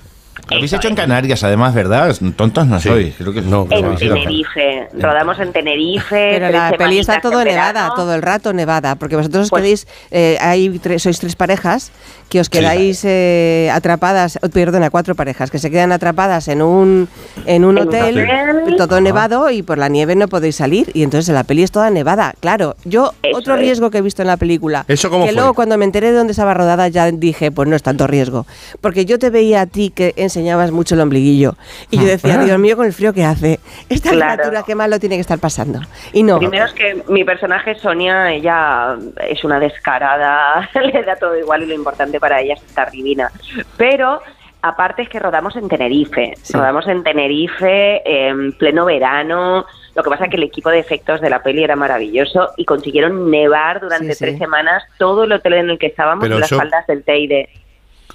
[0.50, 2.16] Lo habéis hecho en Canarias, además, ¿verdad?
[2.36, 3.16] Tontos no sois.
[3.18, 3.66] Creo que no.
[3.70, 6.30] En Tenerife, rodamos en Tenerife.
[6.34, 7.94] Pero la peli está todo nevada, verano.
[7.96, 11.92] todo el rato nevada, porque vosotros os quedáis, eh, hay tres, sois tres parejas
[12.30, 17.08] que os quedáis eh, atrapadas, oh, perdona, cuatro parejas que se quedan atrapadas en un
[17.46, 18.18] en un En hotel,
[18.64, 18.76] hotel.
[18.76, 21.90] todo nevado y por la nieve no podéis salir y entonces la peli es toda
[21.92, 22.34] nevada.
[22.40, 23.60] Claro, yo otro es.
[23.62, 25.36] riesgo que he visto en la película, ¿Eso cómo que fue?
[25.38, 28.46] luego cuando me enteré de dónde estaba rodada ya dije, pues no es tanto riesgo,
[28.82, 31.56] porque yo te veía a ti que enseñabas mucho el ombliguillo
[31.92, 32.44] y yo decía, Ah.
[32.44, 33.60] Dios mío, con el frío que hace,
[33.90, 34.34] esta Claro.
[34.36, 35.80] criatura qué mal lo tiene que estar pasando.
[36.12, 36.40] Y no.
[36.40, 38.96] Primero es que mi personaje Sonia, ella
[39.28, 43.32] es una descarada, le da todo igual y lo importante para ella es estar divina.
[43.78, 44.22] Pero
[44.62, 49.66] aparte es que rodamos en Tenerife, rodamos en Tenerife en pleno verano.
[49.96, 52.66] Lo que pasa es que el equipo de efectos de la peli era maravilloso y
[52.66, 54.20] consiguieron nevar durante Sí, sí.
[54.26, 57.04] tres semanas todo el hotel en el que estábamos Pero en las eso- faldas del
[57.04, 57.50] Teide.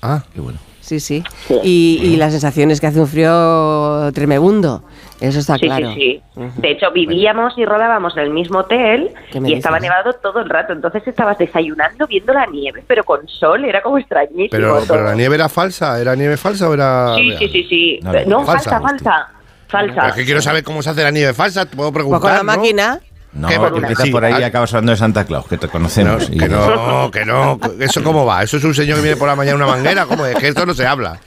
[0.03, 0.59] Ah, qué bueno.
[0.89, 1.23] Sí, sí.
[1.63, 4.83] Y, y la sensación es que hace un frío tremebundo.
[5.21, 5.93] Eso está Sí, claro.
[5.93, 6.43] sí, sí.
[6.57, 10.41] De hecho, vivíamos y rodábamos en el mismo hotel ¿Qué me y estaba nevado todo
[10.41, 10.73] el rato.
[10.73, 14.49] Entonces estabas desayunando viendo la nieve, pero con sol, era como extrañísimo.
[14.87, 16.01] Pero, la nieve era falsa.
[16.01, 17.15] ¿Era nieve falsa o era.?
[17.17, 18.01] Sí, sí, sí, sí.
[18.03, 19.29] No, No, no, falsa, falsa, falsa.
[19.67, 20.09] Falsa.
[20.09, 21.67] Es que quiero saber cómo se hace la nieve falsa.
[21.67, 22.21] Te puedo preguntar.
[22.23, 22.59] Pues con la ¿no?
[22.59, 23.01] máquina.
[23.39, 26.29] No, una- empiezas por ahí y acabas hablando de Santa Claus, que te conocemos.
[26.31, 27.59] y- Que no, que no.
[27.79, 28.43] ¿Eso cómo va?
[28.43, 30.07] ¿Eso es un señor que viene por la mañana una manguera?
[30.07, 30.37] ¿Cómo es?
[30.37, 31.19] Que esto no se habla.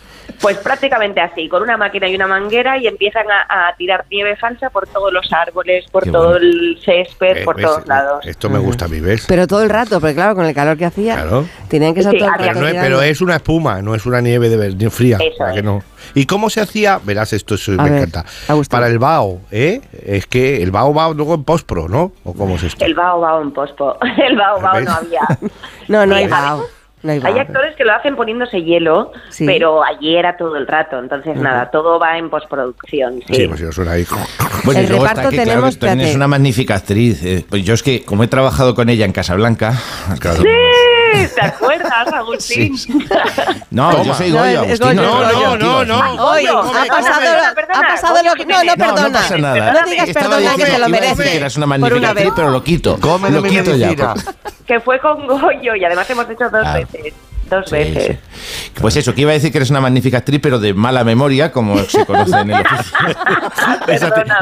[0.41, 4.35] Pues prácticamente así, con una máquina y una manguera y empiezan a, a tirar nieve
[4.37, 6.37] falsa por todos los árboles, por Qué todo bueno.
[6.37, 7.65] el césped, Eh, por ¿ves?
[7.65, 8.25] todos lados.
[8.25, 9.25] Esto me gusta a mí, ¿ves?
[9.27, 11.45] Pero todo el rato, porque claro, con el calor que hacía, Claro.
[11.69, 12.97] tenían que estar Sí, todo el había rato Pero, no es, tirando.
[12.97, 15.17] pero es una espuma, no es una nieve de ver- ni fría.
[15.21, 15.55] Eso ¿para es.
[15.57, 15.83] que no?
[16.15, 16.99] ¿Y cómo se hacía?
[17.03, 18.25] Verás, esto es- A me ver, encanta.
[18.69, 19.81] Para el bao, ¿eh?
[20.05, 22.13] Es que el bao va luego en postpro, ¿no?
[22.23, 22.83] ¿O cómo es esto?
[22.83, 23.95] El bao bao en pospo.
[24.17, 25.21] El bao bao no había.
[25.87, 26.63] No, no hay bao.
[27.03, 29.45] No hay actores que lo hacen poniéndose hielo, Sí.
[29.45, 30.99] pero allí era todo el rato.
[30.99, 33.21] Entonces, nada, todo va en postproducción.
[33.27, 33.33] Sí.
[33.35, 34.05] Sí, pues yo suena ahí.
[34.63, 37.23] Bueno, y El luego reparto está que, claro, tenemos, que también es una magnífica actriz.
[37.25, 39.73] eh, pues yo es que, como he trabajado con ella en Casablanca.
[40.19, 40.47] Claro, Sí,
[41.35, 42.75] ¿te acuerdas, Agustín?
[43.69, 44.03] No, Toma.
[44.03, 44.95] yo soy No, Goyo, Agustín.
[44.95, 46.25] No, no, no, no.
[46.31, 48.45] Oye, Goyo, ha pasado, perdona, perdona, ha pasado lo que...
[48.45, 48.77] No, no Jiménez.
[48.77, 49.19] No, no perdona.
[49.19, 49.73] pasa nada.
[49.73, 51.23] No digas Estaba perdona, que se lo iba a decir merece.
[51.23, 52.99] que eras una magnífica actriz, pero lo quito.
[52.99, 53.87] Come lo quito ya.
[53.87, 54.13] medicina.
[54.65, 56.73] que fue con Goyo y además hemos hecho dos Ah.
[56.75, 57.13] veces.
[57.51, 58.17] Dos Sí, veces.
[58.33, 58.71] sí.
[58.81, 61.51] Pues eso, que iba a decir que eres una magnífica actriz, pero de mala memoria,
[61.51, 62.97] como se conoce en el oficio.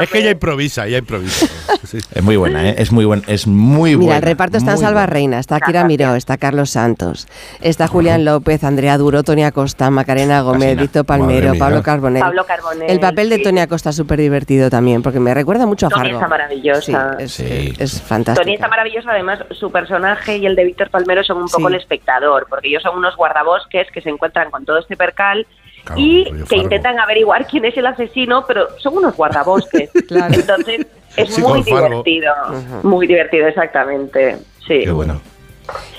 [0.00, 1.46] Es que ella improvisa, ella improvisa.
[1.84, 1.98] Sí.
[2.14, 2.74] Es muy buena, ¿eh?
[2.78, 3.22] Es muy buena.
[3.26, 4.06] Es muy buena.
[4.14, 5.06] Mira, el reparto está Salva buena.
[5.06, 7.26] Reina, está Kira Miró, está Carlos Santos,
[7.60, 10.76] está Julián López, Andrea Duro, Tonia Costa, Macarena Gómez.
[10.78, 11.54] Víctor Palmero.
[11.58, 12.22] Pablo Carbonell.
[12.22, 13.42] Pablo Carbonell, El papel de sí.
[13.42, 16.18] Tonia Costa es súper divertido también, porque me recuerda mucho a Tonia Fargo.
[16.18, 17.16] está maravillosa.
[17.18, 17.74] Sí, es, Sí.
[17.78, 18.44] es fantástico.
[18.44, 21.74] Tony está maravilloso, además su personaje y el de Víctor Palmero son un poco Sí.
[21.74, 25.46] el espectador, porque ellos son unos guardabosques que se encuentran con todo este percal
[25.84, 29.90] Claro, y que intentan averiguar quién es el asesino, pero son unos guardabosques.
[30.08, 30.34] Claro.
[30.34, 30.86] Entonces
[31.16, 31.88] es Sí, muy Fargo.
[31.88, 32.34] divertido,
[32.82, 34.36] muy divertido exactamente.
[34.66, 34.82] Sí.
[34.84, 35.20] Qué bueno.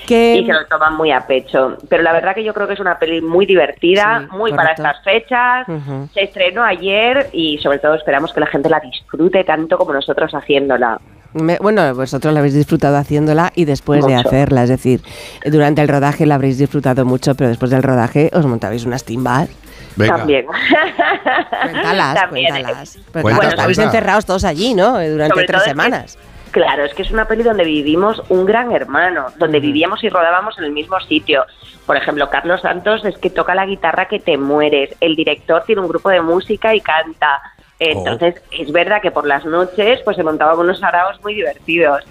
[0.06, 1.76] Que- Y se lo toman muy a pecho.
[1.88, 4.72] Pero la verdad que yo creo que es una peli muy divertida, Sí, muy para
[4.72, 5.66] estas fechas.
[6.12, 10.30] Se estrenó ayer y sobre todo esperamos que la gente la disfrute tanto como nosotros
[10.32, 11.00] haciéndola.
[11.34, 15.00] Me- bueno, vosotros la habéis disfrutado haciéndola y después de hacerla, es decir,
[15.46, 19.48] durante el rodaje la habréis disfrutado mucho, pero después del rodaje os montabais unas timbas.
[19.96, 20.16] Venga.
[20.18, 20.46] También.
[21.70, 22.50] Cuéntalas, También.
[22.52, 22.98] cuéntalas.
[23.12, 23.96] Pero Cuenta, claro, estabais cuenta.
[23.98, 24.92] encerrados todos allí, ¿no?
[25.00, 26.18] Durante Sobre tres todo es que- semanas.
[26.50, 30.58] Claro, es que es una peli donde vivimos un gran hermano, donde vivíamos y rodábamos
[30.58, 31.46] en el mismo sitio.
[31.86, 34.94] Por ejemplo, Carlos Santos es que toca la guitarra que te mueres.
[35.00, 37.40] El director tiene un grupo de música y canta.
[37.90, 42.04] Entonces, es verdad que por las noches pues se montaban unos araos muy divertidos.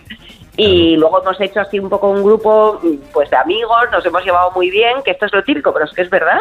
[0.58, 2.80] Y luego hemos hecho así un poco un grupo
[3.14, 5.92] pues de amigos, nos hemos llevado muy bien, que esto es lo típico, pero es
[5.92, 6.40] que es verdad.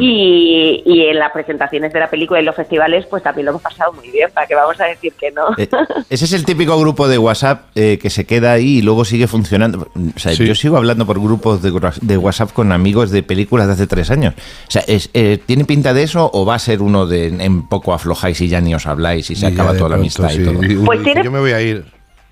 [0.00, 3.62] Y, y en las presentaciones de la película y los festivales, pues también lo hemos
[3.62, 5.48] pasado muy bien, para que vamos a decir que no.
[5.56, 5.68] Eh,
[6.10, 9.26] ese es el típico grupo de WhatsApp eh, que se queda ahí y luego sigue
[9.26, 9.88] funcionando.
[9.94, 10.46] O sea, Sí.
[10.46, 14.34] yo sigo hablando por grupos de, WhatsApp con amigos de películas de hace tres años.
[14.36, 17.66] O sea, es, eh, ¿tiene pinta de eso o va a ser uno de en
[17.68, 20.36] poco aflojáis y ya ni os habláis y se Y acaba toda la amistad y
[20.36, 20.44] sí.
[20.44, 20.62] todo?
[20.64, 21.84] Y uno Pues dice, tiene- Yo me voy a ir.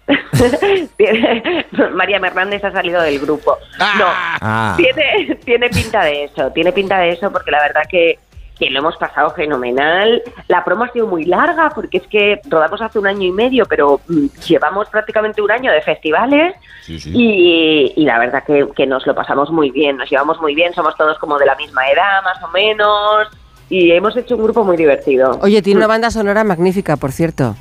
[0.97, 3.57] Tiene- María Hernández ha salido del grupo.
[3.79, 4.05] No,
[4.41, 4.75] Ah.
[4.77, 8.19] tiene, tiene pinta de eso, tiene pinta de eso porque la verdad que,
[8.59, 10.23] que lo hemos pasado fenomenal.
[10.49, 13.65] La promo ha sido muy larga porque es que rodamos hace un año y medio,
[13.67, 16.55] pero mm, llevamos prácticamente un año de festivales
[16.87, 20.75] y, y la verdad que, que nos lo pasamos muy bien, nos llevamos muy bien,
[20.75, 23.29] somos todos como de la misma edad más o menos
[23.71, 25.39] y hemos hecho un grupo muy divertido.
[25.43, 27.57] Oye, tiene una banda sonora magnífica, por cierto.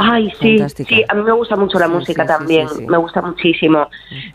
[0.00, 0.88] Ay, sí, Fantástica.
[0.94, 2.86] sí, a mí me gusta mucho la Sí, música sí, también, sí, sí.
[2.86, 3.88] me gusta muchísimo.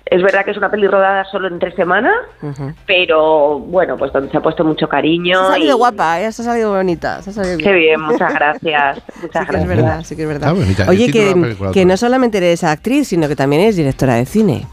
[0.05, 2.13] Es verdad que es una peli rodada solo en tres semanas,
[2.85, 5.39] pero bueno, pues donde se ha puesto mucho Se cariño.
[5.39, 6.31] ha salido y- guapa, ¿eh?
[6.31, 7.21] se ha salido bonita.
[7.21, 9.01] Se ha salido Qué bien, muchas gracias.
[9.21, 9.67] Muchas Sí que es gracias.
[9.67, 10.55] verdad, sí que es verdad.
[10.85, 14.67] Ah, Oye, que, que no solamente eres actriz, sino que también eres directora de cine.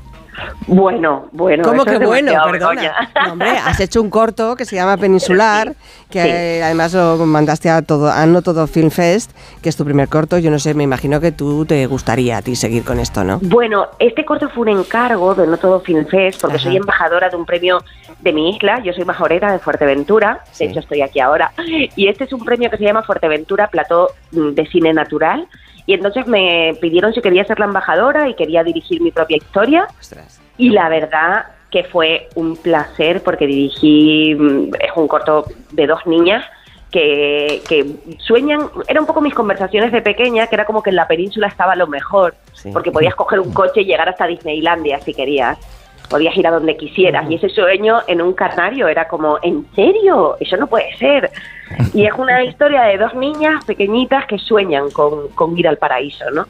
[0.66, 1.64] Bueno, bueno.
[1.64, 2.32] ¿Cómo que bueno?
[2.32, 2.52] Perdona.
[2.52, 2.92] Begoña.
[3.26, 5.74] No, hombre, has hecho un corto que se llama Peninsular,
[6.10, 6.62] que Sí.
[6.62, 10.38] además lo mandaste a todo, a No Todo Film Fest, que es tu primer corto.
[10.38, 13.38] Yo no sé, me imagino que tú te gustaría a ti seguir con esto, ¿no?
[13.42, 16.64] Bueno, este corto fue un encargo de No Todo Film Fest, porque Ajá.
[16.64, 17.82] soy embajadora de un premio
[18.20, 18.80] de mi isla.
[18.84, 20.64] Yo soy majorera de Fuerteventura, Sí.
[20.64, 21.52] de hecho estoy aquí ahora.
[21.96, 25.46] Y este es un premio que se llama Fuerteventura Plató mm, de Cine Natural.
[25.90, 29.88] Y entonces me pidieron si quería ser la embajadora y quería dirigir mi propia historia.
[29.98, 30.40] Ostras.
[30.56, 36.06] Y la verdad que fue un placer porque dirigí, mm, es un corto de dos
[36.06, 36.44] niñas
[36.92, 40.96] que, que sueñan, era un poco mis conversaciones de pequeña, que era como que en
[40.96, 42.70] la península estaba lo mejor, Sí.
[42.72, 45.58] porque podías coger un coche y llegar hasta Disneylandia si querías.
[46.08, 47.30] Podías ir a donde quisieras.
[47.30, 50.36] Y ese sueño en un canario era como, ¿en serio?
[50.40, 51.30] Eso no puede ser.
[51.94, 56.28] Y es una historia de dos niñas pequeñitas que sueñan con, con ir al paraíso,
[56.32, 56.46] ¿no?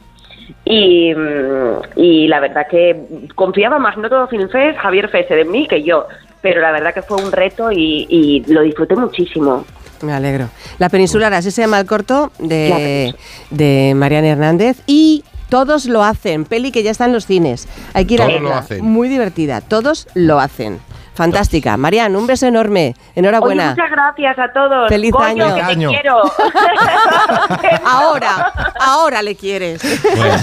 [0.64, 5.44] Y, mm, y la verdad que confiaba más, no todo Film Fest, Javier Fese de
[5.44, 6.06] mí que yo,
[6.40, 9.64] pero la verdad que fue un reto y, y lo disfruté muchísimo.
[10.02, 10.48] Me alegro.
[10.78, 13.22] La Peninsular, así se llama el corto de, Península.
[13.50, 16.46] de Mariana Hernández y todos lo hacen.
[16.46, 17.68] Peli que ya está en los cines.
[17.92, 18.58] Hay que ir a Todos lo verla.
[18.60, 18.84] hacen.
[18.84, 19.60] Muy divertida.
[19.60, 20.78] Todos lo hacen.
[21.24, 21.76] Fantástica.
[21.76, 22.94] Marian, un beso enorme.
[22.96, 23.70] Oye, Enhorabuena.
[23.76, 24.88] muchas gracias a todos.
[24.88, 25.54] Feliz Coño, año.
[25.54, 25.90] que te año.
[25.90, 26.22] quiero.
[27.84, 29.82] ahora, ahora le quieres.
[30.16, 30.34] Bueno,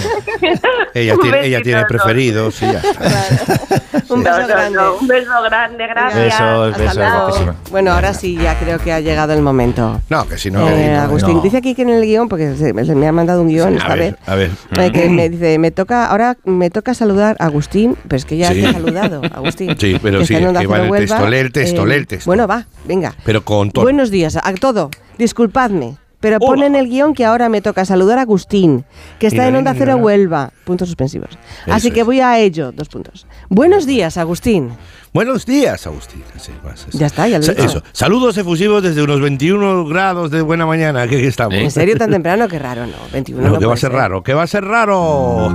[0.94, 3.84] ella Un tiene, preferidos y ya está.
[4.14, 4.78] Un beso no, grande.
[4.78, 6.40] no, un beso grande, gracias.
[6.40, 7.42] Besos, besos.
[7.72, 10.00] Bueno, ahora sí, ya creo que ha llegado el momento.
[10.10, 10.66] No, que si no.
[10.70, 11.42] Eh, no, Agustín, no.
[11.42, 13.92] dice aquí que en el guion, porque se, se me ha mandado un guion esta
[13.92, 14.52] A ver, vez, a ver.
[14.80, 18.38] eh, que me dice, me toca, ahora me toca saludar a Agustín, pero es que
[18.38, 18.62] ya Sí.
[18.62, 19.76] te he saludado, Agustín.
[19.78, 20.36] Sí, pero que sí,
[20.68, 22.30] que va el Huelva, texto, lee el texto, lee el texto.
[22.30, 23.16] Bueno, va, venga.
[23.26, 23.84] Pero con todo.
[23.84, 24.90] Buenos días a todo.
[25.18, 26.48] Disculpadme, pero Hola.
[26.48, 28.86] pone en el guion que ahora me toca saludar a Agustín,
[29.20, 29.96] que está en Onda Cero.
[29.98, 30.52] Huelva.
[30.66, 31.30] Puntos suspensivos.
[31.66, 32.06] Así Eso que es.
[32.06, 33.28] voy a ello, dos puntos.
[33.50, 34.70] Buenos días, Agustín.
[35.14, 36.22] Buenos días, Agustín.
[36.92, 37.64] Ya está, ya lo he dicho.
[37.66, 37.84] Eso.
[37.92, 41.04] Saludos efusivos desde unos 21 grados de buena mañana.
[41.04, 41.56] Aquí estamos.
[41.56, 42.48] ¿En serio tan temprano?
[42.48, 42.94] Qué raro, ¿no?
[43.14, 45.50] 21 No, no que va a puede ser raro, que va a ser raro.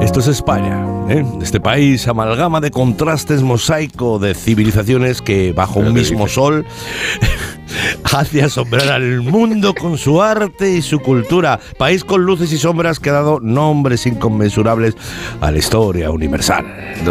[0.02, 1.24] Esto es España, ¿eh?
[1.42, 6.64] este país amalgama de contrastes mosaico de civilizaciones que bajo un mismo sol
[8.12, 11.58] hace asombrar al mundo con su arte y su cultura.
[11.78, 14.94] País con luces y sombras que ha dado nombres inconmensurables
[15.40, 16.64] a la historia universal.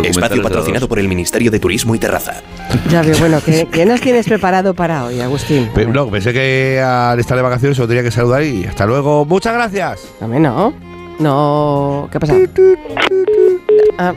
[0.04, 2.42] Espacio patrocinado por el Ministerio de Turismo y Terraza.
[2.90, 5.70] Ya veo, bueno, ¿qué, qué nos tienes preparado para hoy, Agustín?
[5.74, 8.86] Pe- No, pensé que al estar de vacaciones se lo tenía que saludar y hasta
[8.86, 9.26] luego.
[9.26, 10.08] Muchas gracias.
[10.20, 10.74] Dame, no.
[11.20, 12.34] No, ¿qué pasa?
[13.98, 14.14] Ah,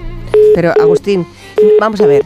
[0.54, 1.26] pero Agustín,
[1.80, 2.24] vamos a ver.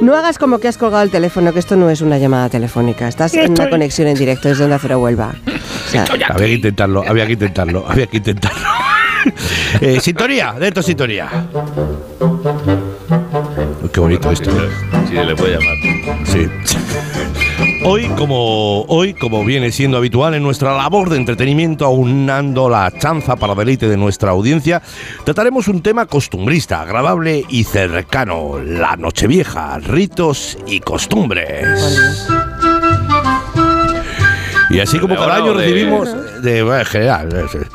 [0.00, 3.08] No hagas como que has colgado el teléfono, que esto no es una llamada telefónica.
[3.08, 5.34] Estás en una conexión en directo desde Onda Cero Huelva.
[5.46, 8.58] O sea, Había que intentarlo, había que intentarlo, había que intentarlo.
[9.80, 11.28] Eh, sintonía, dentro sintonía.
[13.82, 14.52] Uy, Qué bonito esto.
[15.08, 16.26] Sí, le puede llamar.
[16.26, 16.48] Sí.
[17.88, 23.36] Hoy como, hoy, como viene siendo habitual en nuestra labor de entretenimiento, aunando la chanza
[23.36, 24.82] para deleite de nuestra audiencia,
[25.24, 31.64] trataremos un tema costumbrista, agradable y cercano, la Nochevieja, ritos y costumbres.
[34.70, 37.66] Y así como cada año recibimos, de, bueno, en general, eh.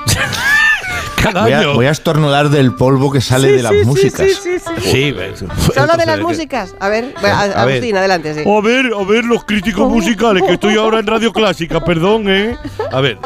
[1.21, 1.73] Cada Voy a, año.
[1.75, 4.27] voy a estornudar del polvo que sale Sí, de las sí, músicas.
[4.31, 4.91] sí, sí, sí.
[4.91, 5.43] Sí, ves.
[5.73, 6.75] Solo de las músicas.
[6.79, 7.75] A ver, a- A ver.
[7.77, 8.41] Agustín, adelante, sí.
[8.49, 12.57] A ver, a ver, los críticos musicales, que estoy ahora en Radio Clásica, perdón, ¿eh?
[12.91, 13.17] A ver,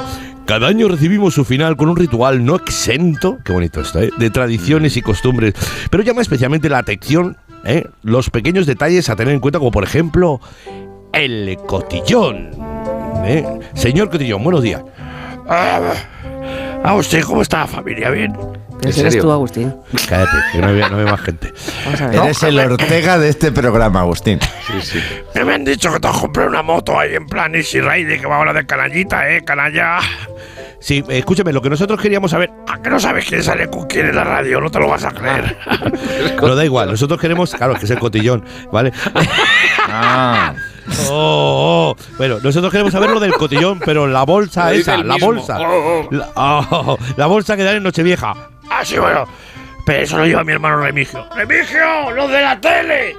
[0.46, 4.12] cada año recibimos su final con un ritual no exento, qué bonito esto, ¿eh?
[4.18, 5.54] De tradiciones y costumbres,
[5.90, 7.88] pero llama especialmente la atención, ¿eh?
[8.04, 10.40] Los pequeños detalles a tener en cuenta, como por ejemplo,
[11.14, 12.52] el cotillón.
[13.26, 13.44] ¿eh?
[13.74, 14.84] Señor Cotillón, buenos días.
[16.86, 18.12] Ah, Agustín, ¿cómo está la familia?
[18.12, 18.38] ¿Bien?
[18.84, 19.74] Eres tú, Agustín.
[20.08, 21.52] Cállate, que no hay más gente.
[21.84, 22.20] Vamos a ver.
[22.20, 24.40] Eres el Ortega de este programa, Agustín.
[24.68, 25.04] Sí, sí.
[25.44, 28.28] Me han dicho que te has comprado una moto ahí en plan Easy Ride que
[28.28, 29.44] va a hablar de canallita, ¿eh?
[29.44, 29.98] Canalla.
[30.86, 32.52] Sí, escúchame, lo que nosotros queríamos saber.
[32.68, 34.62] ¿A qué no sabes quién sale con quién en la radio?
[34.62, 35.58] No te lo vas a creer.
[36.40, 37.56] Pero da igual, nosotros queremos.
[37.56, 38.94] Claro, que es el cotillón, ¿vale?
[39.90, 40.54] Ah.
[41.10, 42.04] Oh, oh.
[42.20, 45.34] Bueno, nosotros queremos saber lo del cotillón, pero la bolsa esa, la mismo.
[45.34, 45.58] bolsa.
[45.60, 46.08] Oh, oh.
[46.12, 48.36] La, oh, la bolsa que dan en Nochevieja.
[48.70, 49.28] Ah, sí, bueno.
[49.84, 51.26] Pero eso lo lleva mi hermano Remigio.
[51.36, 52.12] ¡Remigio!
[52.12, 53.18] ¡Lo de la tele!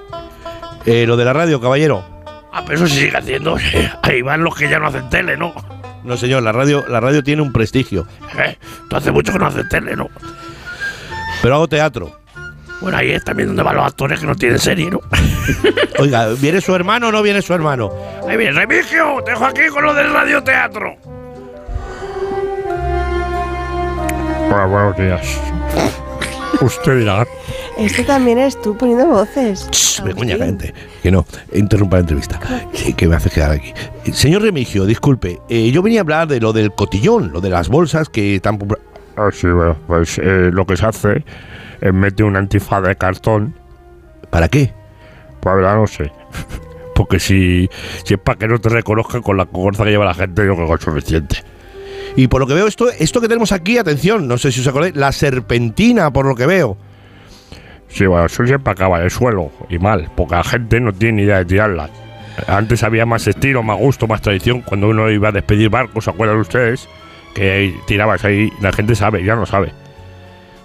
[0.84, 2.04] Eh, lo de la radio, caballero.
[2.52, 3.56] Ah, pero eso se sigue haciendo.
[4.02, 5.52] Ahí van los que ya no hacen tele, ¿no?
[6.06, 8.06] No, señor, la radio, la radio tiene un prestigio.
[8.38, 8.58] Eh,
[8.90, 10.10] tú hace mucho que no haces tele, ¿no?
[11.40, 12.20] Pero hago teatro.
[12.82, 15.00] Bueno, ahí es también donde van los actores que no tienen serie, ¿no?
[15.98, 17.90] Oiga, ¿viene su hermano o no viene su hermano?
[18.28, 20.96] Ahí viene, Remigio, te dejo aquí con lo del radioteatro.
[24.50, 25.40] Bueno, buenos días.
[26.60, 27.26] Usted dirá.
[27.76, 30.00] Este también eres tú poniendo voces.
[30.02, 30.72] Begoña, gente.
[31.02, 32.40] Que no, interrumpa la entrevista.
[32.72, 33.72] Que, que me hace quedar aquí.
[34.12, 35.40] Señor Remigio, disculpe.
[35.48, 38.58] eh, yo venía a hablar de lo del cotillón, lo de las bolsas que están.
[39.16, 41.24] Ah, sí, bueno, pues eh, lo que se hace
[41.80, 43.54] es meter un antifaz de cartón.
[44.30, 44.72] ¿Para qué?
[45.40, 46.10] Pues la verdad no sé.
[46.94, 47.68] Porque si,
[48.04, 50.54] si es para que no te reconozcan con la cogorza que lleva la gente, yo
[50.54, 51.36] creo que es suficiente.
[52.16, 54.66] Y por lo que veo, esto, esto que tenemos aquí, atención, no sé si os
[54.66, 56.78] acordáis, la serpentina, por lo que veo.
[57.88, 61.16] Sí, bueno, eso siempre acaba en el suelo y mal, porque la gente no tiene
[61.16, 61.90] ni idea de tirarlas.
[62.46, 64.60] Antes había más estilo, más gusto, más tradición.
[64.60, 66.88] Cuando uno iba a despedir barcos, ¿se acuerdan ustedes?
[67.34, 69.72] Que tirabas ahí, la gente sabe, ya no sabe.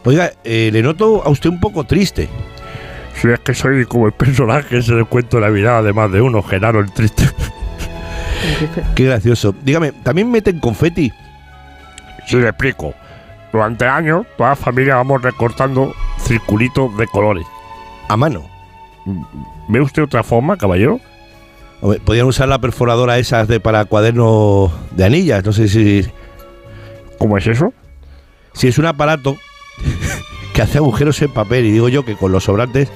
[0.03, 2.27] Oiga, eh, le noto a usted un poco triste.
[3.15, 6.11] Si es que soy como el personaje ese del cuento de la vida de más
[6.11, 7.23] de uno, Genaro el triste.
[8.95, 9.53] Qué gracioso.
[9.61, 11.11] Dígame, ¿también meten confeti?
[12.25, 12.93] Sí, le explico.
[13.51, 17.45] Durante años, toda la familia vamos recortando circulitos de colores.
[18.07, 18.43] ¿A mano?
[19.67, 20.99] ¿Ve usted otra forma, caballero?
[22.05, 26.05] Podrían usar la perforadora esas de para cuadernos de anillas, no sé si...
[27.17, 27.73] ¿Cómo es eso?
[28.53, 29.37] Si es un aparato
[30.53, 32.91] que hace agujeros en papel y digo yo que con los sobrantes...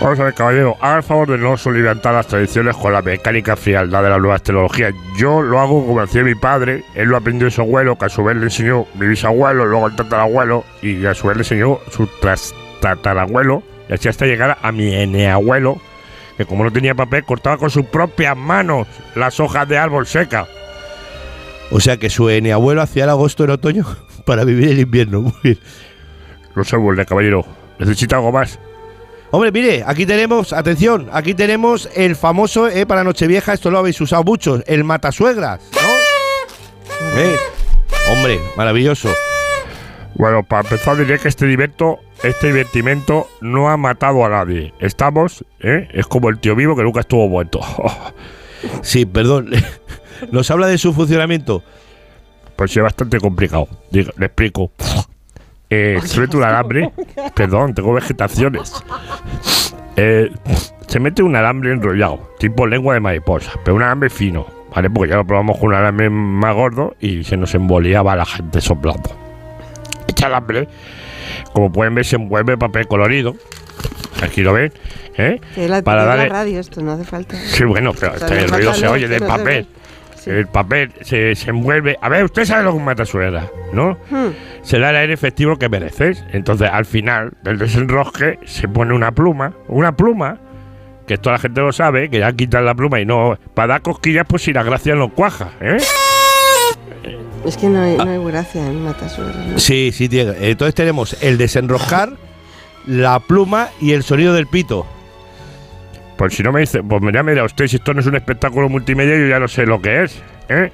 [0.00, 3.56] Vamos a ver, caballero, haga el favor de no soliviantar las tradiciones con la mecánica
[3.56, 4.94] frialdad de las nuevas tecnologías.
[5.16, 8.08] Yo lo hago como hacía mi padre, él lo aprendió de su abuelo, que a
[8.08, 11.80] su vez le enseñó mi bisabuelo, luego el tatarabuelo, y a su vez le enseñó
[11.90, 15.78] su tras- tatarabuelo, y así hasta llegar a mi eneabuelo,
[16.36, 20.46] que como no tenía papel, cortaba con sus propias manos las hojas de árbol seca.
[21.72, 23.84] O sea que su abuelo hacía el agosto en otoño
[24.24, 25.22] para vivir el invierno.
[25.22, 25.58] Muy bien.
[26.54, 27.44] No se caballero.
[27.80, 28.60] ¿Necesita algo más?
[29.30, 34.00] Hombre, mire, aquí tenemos, atención, aquí tenemos el famoso, eh, para Nochevieja, esto lo habéis
[34.00, 37.20] usado mucho, el matasuegras, ¿no?
[37.20, 37.36] Eh,
[38.10, 39.10] Hombre, maravilloso.
[40.14, 44.72] Bueno, para empezar diré que este diverto, este divertimento no ha matado a nadie.
[44.80, 45.88] Estamos, ¿eh?
[45.92, 47.60] Es como el tío vivo que nunca estuvo muerto.
[48.82, 49.50] Sí, perdón.
[50.32, 51.62] Nos habla de su funcionamiento.
[52.56, 53.68] Pues sí, es bastante complicado.
[53.92, 54.72] Le explico.
[55.70, 56.00] Eh,
[56.34, 56.90] un alambre.
[57.34, 58.72] Perdón, tengo vegetaciones.
[59.96, 60.30] Eh,
[60.86, 64.88] se mete un alambre enrollado, tipo lengua de mariposa, pero un alambre fino, ¿vale?
[64.88, 68.60] Porque ya lo probamos con un alambre más gordo y se nos emboleaba la gente
[68.60, 69.10] soplando.
[70.06, 70.68] Este alambre,
[71.52, 73.34] como pueden ver, se envuelve en papel colorido.
[74.22, 74.72] Aquí lo ven,
[75.16, 75.40] ¿eh?
[75.56, 76.28] La, Para la darle.
[76.28, 77.36] radio esto, no hace falta.
[77.36, 79.66] Sí, bueno, pero O sea, este, el hace ruido se oye del no se
[80.28, 81.96] El papel se, se envuelve.
[82.00, 83.98] A ver, usted sabe lo que es un matasuegra, ¿no?
[84.10, 84.28] Hmm.
[84.62, 86.24] Se da el aire efectivo que mereces.
[86.32, 89.54] Entonces, al final del desenrosque, se pone una pluma.
[89.68, 90.38] Una pluma,
[91.06, 93.38] que toda la gente lo sabe, que ya quitan la pluma y no.
[93.54, 95.78] Para dar cosquillas, pues si la gracia no cuaja, ¿eh?
[97.44, 99.46] Es que no hay, no hay gracia en matasuegras.
[99.46, 99.58] ¿no?
[99.58, 100.34] Sí, sí, tiene.
[100.40, 102.12] Entonces tenemos el desenroscar,
[102.86, 104.86] la pluma y el sonido del pito.
[106.18, 108.16] Pues si no me dice, pues ya me dirá usted, si esto no es un
[108.16, 110.70] espectáculo multimedia, yo ya no sé lo que es, ¿eh?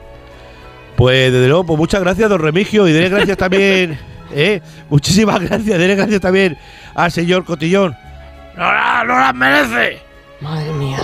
[0.96, 3.98] Pues desde luego, pues muchas gracias, don Remigio, y dele gracias también,
[4.34, 4.60] ¿eh?
[4.88, 6.56] Muchísimas gracias, dele gracias también
[6.94, 7.94] al señor Cotillón.
[8.56, 9.98] ¡No, la- no las merece!
[10.40, 10.98] Madre mía.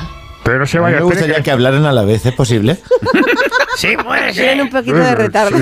[0.51, 2.33] Pero no se A mí vaya me espere gustaría que hablaran a la vez, ¿es
[2.33, 2.77] posible?
[3.77, 5.57] Sí, puede Tienen un poquito de retardo.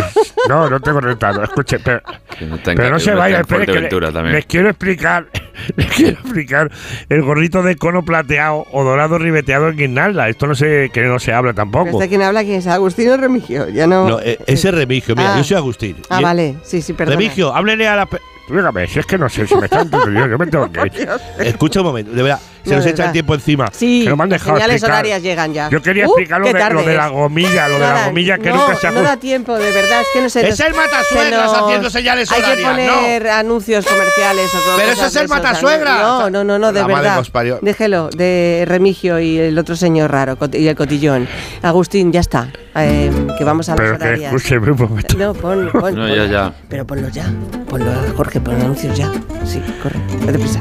[0.48, 1.44] No, no tengo retardo.
[1.44, 2.00] Escuche, pero,
[2.48, 5.27] no pero no se vaya, espere que le- les quiero explicar,
[5.77, 6.71] les quiero explicar
[7.10, 10.29] el gorrito de cono plateado o dorado ribeteado en guirnalda.
[10.29, 11.90] Esto no se, que no se habla tampoco.
[11.90, 12.67] este quien habla, ¿quién es?
[12.67, 13.69] Agustín o Remigio.
[13.69, 14.08] Ya no.
[14.08, 15.37] No, eh, ese es Remigio, mira, Ah.
[15.38, 15.96] yo soy Agustín.
[16.10, 16.54] ah, Y- vale.
[16.65, 17.12] Sí, sí, perdón.
[17.19, 18.08] Remigio, háblele a la...
[18.50, 21.08] Dígame, si es que no sé, si me están entendiendo, yo me tengo que ir.
[21.38, 22.40] Escucha un momento, de verdad.
[22.65, 23.69] Se No, nos de echa el tiempo encima.
[23.73, 24.94] Sí, que no me han las dejado señales explicar.
[24.98, 25.69] horarias llegan ya.
[25.71, 28.06] Yo quería Uh, explicar lo de, lo de la gomilla, lo de No la da-
[28.06, 30.48] gomilla que no, nunca se No da tiempo, de verdad, es que no sé.
[30.48, 35.15] Es el matasuegras haciendo señales Hay que horarias, poner anuncios comerciales o Pero eso es
[35.15, 36.00] de el matasuegras.
[36.00, 37.15] No, no, no, no, de La verdad.
[37.15, 37.59] que.
[37.63, 41.29] Déjelo, de Remigio y el otro señor raro, y el cotillón.
[41.63, 44.33] Agustín, ya está, eh, que vamos a las Pero que horarias.
[44.35, 45.17] escúcheme un momento.
[45.19, 46.15] No, pon, pon, No, pon.
[46.15, 46.52] ya, ya.
[46.69, 47.25] Pero ponlo ya.
[47.69, 49.11] Ponlo, Jorge, pon anuncios ya.
[49.44, 50.61] Sí, corre, date prisa.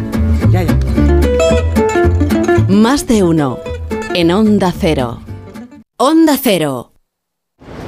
[2.69, 3.59] Más de uno.
[4.13, 5.21] En Onda Cero.
[5.97, 6.86] Onda Cero.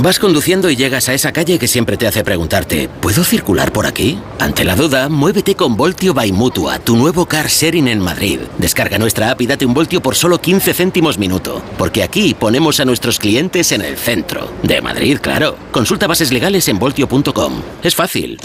[0.02, 3.86] Vas conduciendo y llegas a esa calle que siempre te hace preguntarte, ¿puedo circular por
[3.86, 4.18] aquí?
[4.39, 8.39] Ante la duda, muévete con Voltio by Mutua, tu nuevo car sharing en Madrid.
[8.60, 12.80] Descarga nuestra app y date un voltio por solo 15 céntimos minuto, porque aquí ponemos
[12.80, 14.50] a nuestros clientes en el centro.
[14.64, 15.58] De Madrid, claro.
[15.74, 17.62] Consulta bases legales en voltio.com.
[17.84, 18.39] Es fácil.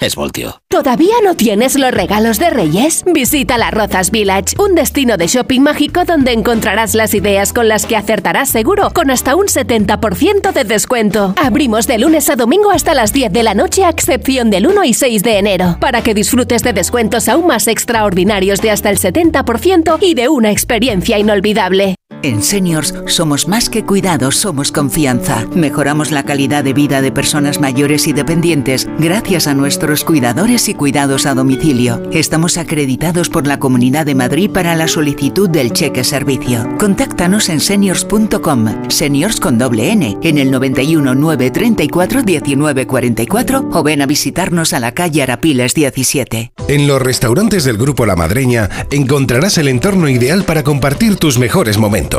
[0.00, 0.60] Es Voltio.
[0.68, 3.04] ¿Todavía no tienes los regalos de Reyes?
[3.06, 7.86] Visita la Rozas Village, un destino de shopping mágico donde encontrarás las ideas con las
[7.86, 10.93] que acertarás seguro, con hasta un 70% de descuento.
[11.42, 14.84] Abrimos de lunes a domingo hasta las 10 de la noche, a excepción del 1
[14.84, 18.98] y 6 de enero, para que disfrutes de descuentos aún más extraordinarios de hasta el
[18.98, 21.96] 70% y de una experiencia inolvidable.
[22.24, 25.44] En Seniors somos más que cuidados, somos confianza.
[25.54, 30.74] Mejoramos la calidad de vida de personas mayores y dependientes gracias a nuestros cuidadores y
[30.74, 32.02] cuidados a domicilio.
[32.12, 36.66] Estamos acreditados por la Comunidad de Madrid para la solicitud del cheque servicio.
[36.78, 44.06] Contáctanos en seniors.com, seniors con doble N, en el 91 934 1944 o ven a
[44.06, 46.52] visitarnos a la calle Arapiles 17.
[46.68, 51.76] En los restaurantes del Grupo La Madreña encontrarás el entorno ideal para compartir tus mejores
[51.76, 52.13] momentos.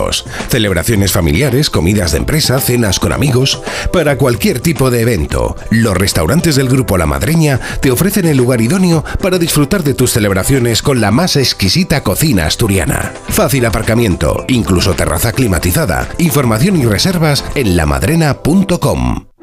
[0.50, 3.62] Celebraciones familiares, comidas de empresa, cenas con amigos,
[3.94, 5.56] para cualquier tipo de evento.
[5.70, 10.12] Los restaurantes del Grupo La Madreña te ofrecen el lugar idóneo para disfrutar de tus
[10.12, 13.14] celebraciones con la más exquisita cocina asturiana.
[13.30, 16.10] Fácil aparcamiento, incluso terraza climatizada.
[16.18, 19.35] Información y reservas en lamadrena.com.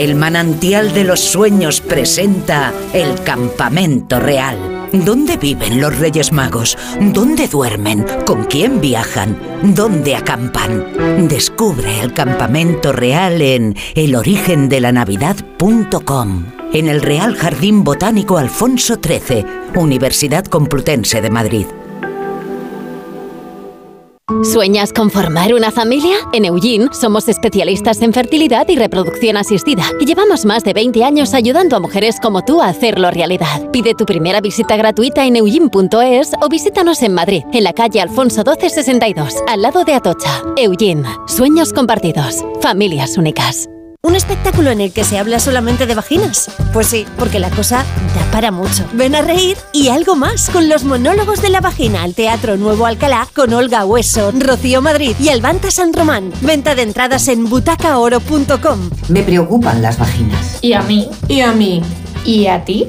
[0.00, 4.88] El manantial de los sueños presenta el campamento real.
[4.94, 6.78] ¿Dónde viven los Reyes Magos?
[6.98, 8.06] ¿Dónde duermen?
[8.24, 9.38] ¿Con quién viajan?
[9.62, 11.28] ¿Dónde acampan?
[11.28, 16.46] Descubre el campamento real en elorigendelanavidad.com.
[16.72, 19.44] En el Real Jardín Botánico Alfonso XIII,
[19.74, 21.66] Universidad Complutense de Madrid.
[24.44, 26.16] ¿Sueñas con formar una familia?
[26.32, 31.34] En Eugene somos especialistas en fertilidad y reproducción asistida y llevamos más de 20 años
[31.34, 33.70] ayudando a mujeres como tú a hacerlo realidad.
[33.70, 38.38] Pide tu primera visita gratuita en eugene.es o visítanos en Madrid, en la calle Alfonso
[38.38, 40.42] 1262, al lado de Atocha.
[40.56, 43.68] Eugene, sueños compartidos, familias únicas.
[44.02, 46.50] ¿Un espectáculo en el que se habla solamente de vaginas?
[46.72, 47.84] Pues sí, porque la cosa
[48.14, 48.86] da para mucho.
[48.94, 52.86] Ven a reír y algo más con los monólogos de la vagina al Teatro Nuevo
[52.86, 56.32] Alcalá con Olga Hueso, Rocío Madrid y Albanta San Román.
[56.40, 58.90] Venta de entradas en butacaoro.com.
[59.08, 60.58] Me preocupan las vaginas.
[60.62, 61.08] ¿Y a mí?
[61.28, 61.82] ¿Y a mí?
[62.24, 62.88] ¿Y a ti?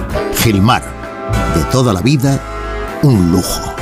[0.43, 0.81] Gilmar,
[1.55, 2.39] de toda la vida,
[3.03, 3.75] un lujo.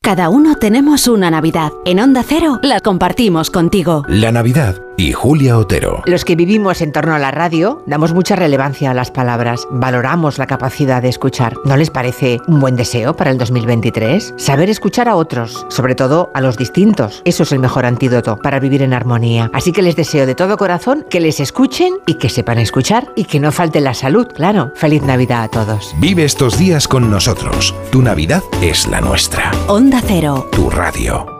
[0.00, 1.72] Cada uno tenemos una Navidad.
[1.84, 4.04] En Onda Cero la compartimos contigo.
[4.06, 6.02] La Navidad y Julia Otero.
[6.04, 10.36] Los que vivimos en torno a la radio damos mucha relevancia a las palabras, valoramos
[10.36, 11.56] la capacidad de escuchar.
[11.64, 14.34] ¿No les parece un buen deseo para el 2023?
[14.36, 17.22] Saber escuchar a otros, sobre todo a los distintos.
[17.24, 19.50] Eso es el mejor antídoto para vivir en armonía.
[19.54, 23.24] Así que les deseo de todo corazón que les escuchen y que sepan escuchar y
[23.24, 24.70] que no falte la salud, claro.
[24.74, 25.94] Feliz Navidad a todos.
[25.98, 27.74] Vive estos días con nosotros.
[27.90, 29.50] Tu Navidad es la nuestra.
[29.66, 30.46] Onda Cero.
[30.52, 31.39] Tu radio.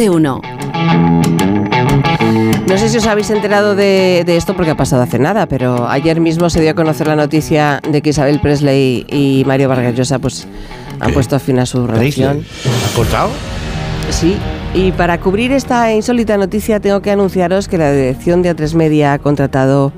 [0.00, 0.40] De uno.
[2.66, 5.88] No sé si os habéis enterado de, de esto porque ha pasado hace nada, pero
[5.88, 9.94] ayer mismo se dio a conocer la noticia de que Isabel Presley y Mario Vargas
[9.94, 10.46] Llosa pues,
[11.00, 12.44] han puesto fin a su relación.
[12.92, 13.28] ¿Ha cortado?
[14.10, 14.36] Sí,
[14.74, 19.12] y para cubrir esta insólita noticia tengo que anunciaros que la dirección de A3 Media
[19.12, 19.92] ha contratado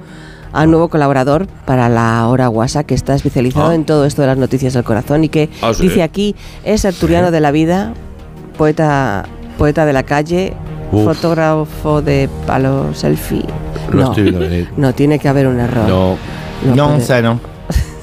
[0.52, 3.74] a un nuevo colaborador para la hora WhatsApp que está especializado Ah.
[3.74, 5.82] en todo esto de las noticias del corazón y que Ah, sí.
[5.84, 6.34] dice aquí
[6.64, 7.94] es arturiano de la vida,
[8.58, 10.54] poeta, poeta de la calle,
[10.90, 11.04] Uf.
[11.04, 13.44] fotógrafo de palo selfie.
[13.90, 14.68] Lo estoy viendo venir.
[14.76, 15.88] no, tiene que haber un error.
[15.88, 16.16] No.
[16.74, 17.40] No, puede- o sea, no.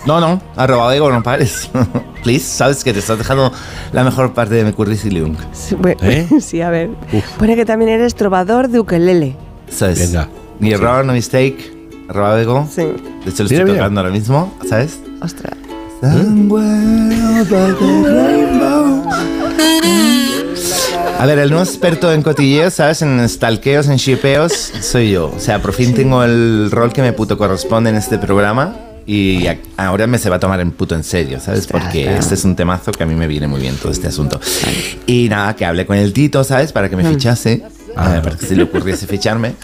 [0.05, 1.69] No, no, arroba Diego, no pares.
[2.23, 3.51] Please, sabes que te estás dejando
[3.91, 5.35] la mejor parte de mi currículum.
[5.53, 6.27] Sí, bueno, ¿Eh?
[6.41, 6.89] sí, a ver.
[7.37, 9.35] Pone que también eres trovador de ukelele.
[9.69, 9.99] ¿Sabes?
[9.99, 10.27] Venga.
[10.59, 11.77] Ni error, no mistake.
[12.09, 12.67] Arroba Diego.
[12.69, 12.81] Sí.
[12.81, 13.73] De hecho, lo Mira, estoy mira.
[13.75, 14.99] tocando ahora mismo, ¿sabes?
[15.21, 15.53] Ostras.
[21.19, 23.01] A ver, el nuevo experto en cotilleos, ¿sabes?
[23.01, 25.33] En stalkeos, en shipeos, soy yo.
[25.35, 28.75] O sea, por fin tengo el rol que me puto corresponde en este programa.
[29.05, 31.65] Y a- ahora me se va a tomar en puto en serio, ¿sabes?
[31.67, 34.39] Porque este es un temazo que a mí me viene muy bien todo este asunto.
[35.07, 36.71] Y nada, que hablé con el Tito, ¿sabes?
[36.71, 37.53] Para que me fichase.
[37.53, 39.55] eh, para que se le ocurriese ficharme.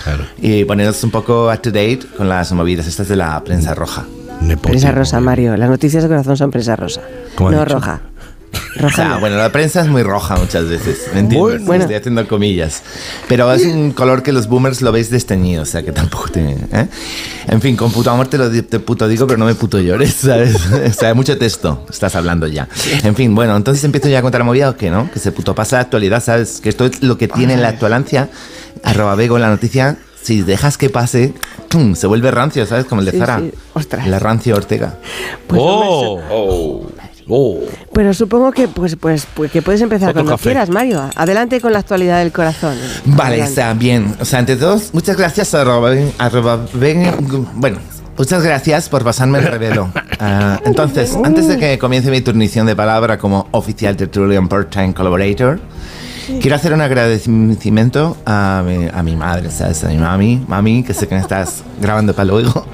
[0.42, 4.04] Y ponernos un poco up to date con las movidas estas de la prensa roja.
[4.62, 5.56] Prensa rosa, Mario.
[5.56, 7.02] Las noticias de corazón son prensa rosa.
[7.36, 7.76] ¿Cómo ha No dicho?
[7.76, 8.02] roja.
[8.84, 11.66] O sea, bueno, la prensa es muy roja muchas veces, ¿me entiendes?
[11.66, 11.84] Bueno.
[11.84, 12.84] Estoy haciendo comillas.
[13.28, 16.42] Pero es un color que los boomers lo veis desteñido, o sea que tampoco te...
[16.72, 16.88] ¿eh?
[17.48, 20.14] En fin, con puto amor te lo te puto digo, pero no me puto llores,
[20.22, 20.56] ¿sabes?
[20.72, 22.68] o sea, mucho texto estás hablando ya.
[23.04, 25.10] En fin, bueno, entonces empiezo ya a contar la movida o qué, ¿no?
[25.12, 26.60] Que se puto pasa de actualidad, ¿sabes?
[26.62, 28.30] Que esto es lo que tiene la actualancia.
[28.84, 29.98] Arroba Bego la noticia.
[30.22, 31.34] Si dejas que pase,
[31.70, 31.94] ¡pum!
[31.94, 32.86] se vuelve rancio, ¿sabes?
[32.86, 33.40] Como el de Sí, Zara.
[33.42, 33.52] sí.
[33.74, 34.08] Ostras.
[34.08, 34.98] La rancio Ortega.
[35.46, 36.20] Pues, ¡Oh!
[36.32, 36.88] ¡Oh!
[37.94, 40.44] Pero supongo que pues, pues, pues que puedes empezar Otro cuando café.
[40.44, 41.10] quieras, Mario.
[41.16, 42.76] Adelante con la actualidad del corazón.
[43.06, 43.50] Vale, Adelante.
[43.50, 44.16] está bien.
[44.20, 47.12] O sea, ante todo, muchas gracias a arroba, arroba- ven-
[47.56, 47.80] bueno,
[48.18, 49.90] muchas gracias por pasarme el revelo.
[50.18, 55.60] Ah, entonces, antes de que comience mi turnición de palabra como oficial Tertulian Part-Time Collaborator,
[56.42, 59.84] quiero hacer un agradecimiento a mi, a mi madre, ¿sabes?
[59.84, 62.66] A mi mami, mami, que sé que me estás grabando para luego.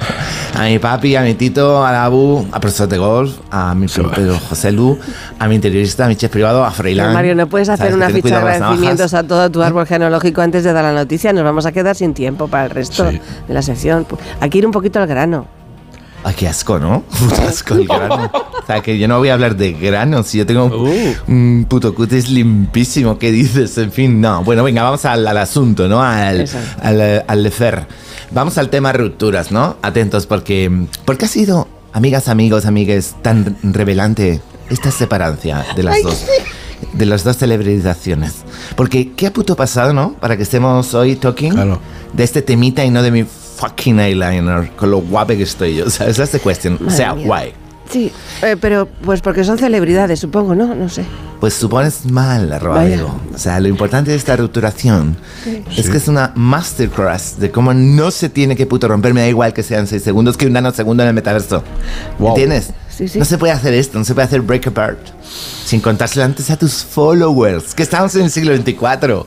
[0.56, 3.88] A mi papi, a mi tito, a la Abu, a profesor de golf, a mi
[3.88, 4.98] peluquero José Lu,
[5.40, 7.14] a mi interiorista, a mi chef privado, a No, Freiland.
[7.14, 7.96] Mario, no puedes hacer ¿sabes?
[7.96, 11.32] una ficha de agradecimientos a todo tu árbol genealógico antes de dar la noticia.
[11.34, 14.06] Nos vamos a quedar sin tiempo para el resto de la sección.
[14.40, 15.61] Hay que ir un poquito al grano.
[16.24, 17.02] Ay, qué asco, ¿no?
[17.20, 18.30] Puto asco el grano.
[18.34, 20.32] O sea, que yo no voy a hablar de granos.
[20.34, 23.18] Yo tengo un, un puto cutis limpísimo.
[23.18, 23.76] ¿Qué dices?
[23.80, 24.44] En fin, no.
[24.44, 26.02] Bueno, venga, vamos al, al asunto, ¿no?
[26.02, 26.48] Al,
[26.82, 27.88] al, al lefer.
[28.30, 29.78] Vamos al tema rupturas, ¿no?
[29.82, 30.72] Atentos, porque,
[31.06, 36.16] porque ha sido, amigas, amigos, amigues, tan revelante esta separancia de las Ay, dos.
[36.16, 36.44] sí.
[36.94, 38.36] De las dos celebrizaciones.
[38.76, 40.14] Porque, ¿qué ha puto pasado, no?
[40.14, 41.54] Para que estemos hoy talking
[42.14, 43.26] de este temita y no de mi
[43.62, 45.90] fucking eyeliner, con lo guape que estoy yo.
[45.90, 46.18] ¿Sabes?
[46.18, 46.80] That's the question.
[46.86, 47.28] o sea, Madre mía.
[47.28, 47.54] guay.
[47.90, 48.10] Sí,
[48.42, 50.74] eh, pero pues porque son celebridades, supongo, ¿no?
[50.74, 51.04] No sé.
[51.42, 52.48] Pues supones mal.
[52.48, 53.20] Bego.
[53.34, 55.18] O sea, lo importante de esta rupturación
[55.76, 59.14] es que es una masterclass de cómo no se tiene que puto romper.
[59.14, 61.64] Me da igual que sean 6 segundos que un nanosegundo en el metaverso.
[62.18, 62.72] ¿Entiendes?
[63.16, 65.00] No se puede hacer esto, no se puede hacer break apart
[65.66, 69.26] sin contárselo antes a tus followers, que estamos en el siglo 24.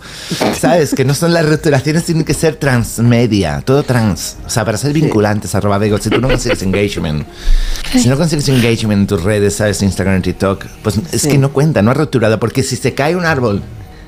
[0.60, 0.94] ¿Sabes?
[0.94, 4.36] Que no son las rupturaciones, tienen que ser transmedia, todo trans.
[4.46, 7.26] O sea, para ser vinculantes, arroba Bego, si tú no consigues engagement,
[7.96, 9.80] si no consigues engagement en tus redes, ¿sabes?
[9.82, 11.28] Instagram, TikTok, pues es Sí.
[11.30, 13.62] que no cuenta, no ha rupturado, porque si se cae un árbol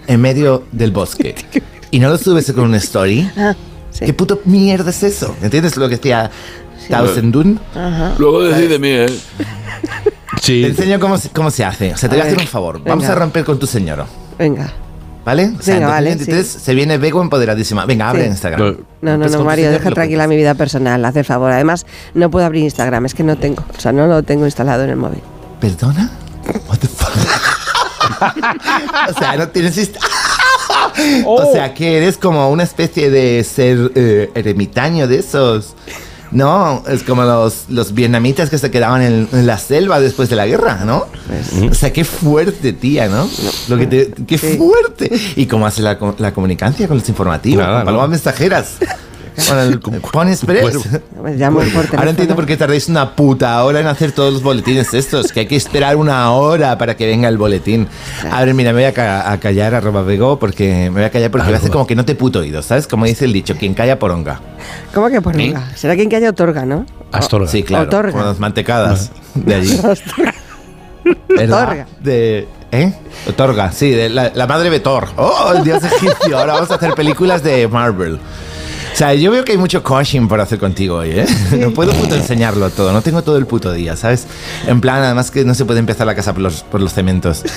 [0.07, 1.35] en medio del bosque
[1.91, 3.31] y no lo subes con una story,
[3.99, 5.35] ¿qué puto mierda es eso?
[5.43, 6.31] ¿Entiendes lo que decía
[6.89, 7.59] Tao Sendun?
[8.19, 9.07] Luego decís de mí, ¿eh?
[10.45, 11.93] Te enseño cómo se, cómo se hace.
[11.93, 12.81] O sea, te A voy a hacer un favor.
[12.85, 13.13] Vamos venga.
[13.13, 14.07] a romper con tu señora.
[14.39, 14.73] Venga.
[15.25, 15.51] ¿Vale?
[15.59, 17.85] O sea, Venga, en vale, 2023 se viene Bego empoderadísima.
[17.85, 18.29] Venga, abre Sí.
[18.29, 18.61] Instagram.
[18.61, 18.77] No, no,
[19.19, 21.51] Pues no, con tu Mario, deja lo tranquila mi vida personal, haz el favor.
[21.51, 23.65] Además, no puedo abrir Instagram, es que no tengo.
[23.77, 25.21] O sea, no lo tengo instalado en el móvil.
[25.61, 26.11] ¿Perdona?
[29.11, 29.99] o sea, no tienes Insta-
[31.27, 31.43] Oh.
[31.49, 35.75] O sea, que eres como una especie de ser eh, eremitaño de esos.
[36.33, 40.37] No, es como los, los vietnamitas que se quedaban en, en la selva después de
[40.37, 41.07] la guerra, ¿no?
[41.27, 43.29] Pues O sea, qué fuerte, tía, ¿no?
[43.69, 45.11] Lo que te- qué fuerte.
[45.37, 47.59] ¿Y cómo hace la, co- la comunicancia con los informativos?
[47.65, 47.85] Nada, con ¿no?
[47.87, 48.73] palomas mensajeras.
[49.49, 50.89] Con el Pony Express.
[51.21, 51.99] Pues llamo por teléfono.
[51.99, 55.41] Ahora entiendo por qué tardéis una puta hora en hacer todos los boletines estos, que
[55.41, 57.89] hay que esperar una hora para que venga el boletín.
[58.31, 61.11] A ver, mira, me voy a, ca- a callar, arroba Bego, porque me voy a
[61.11, 62.87] callar porque a hacer como que no te puto oído, ¿sabes?
[62.87, 64.41] Como dice el dicho, quien calla poronga.
[64.95, 65.71] ¿Cómo que poronga?
[65.75, 66.87] Será quien que haya otorga, ¿no?
[67.13, 67.49] Astorga.
[67.49, 67.85] Sí, claro.
[67.87, 68.13] Otorga.
[68.13, 69.81] Como las mantecadas de allí.
[71.31, 71.87] Otorga.
[72.01, 72.93] De, ¿Eh?
[73.29, 75.09] Otorga, sí, de la, la madre de Thor.
[75.17, 76.39] ¡Oh, el dios egipcio!
[76.39, 78.19] Ahora vamos a hacer películas de Marvel.
[78.97, 81.27] O sea, yo veo que hay mucho coaching por hacer contigo hoy, ¿eh?
[81.59, 84.27] No puedo puto enseñarlo todo, no tengo todo el puto día, ¿sabes?
[84.67, 87.43] En plan, además que no se puede empezar la casa por los, por los cementos.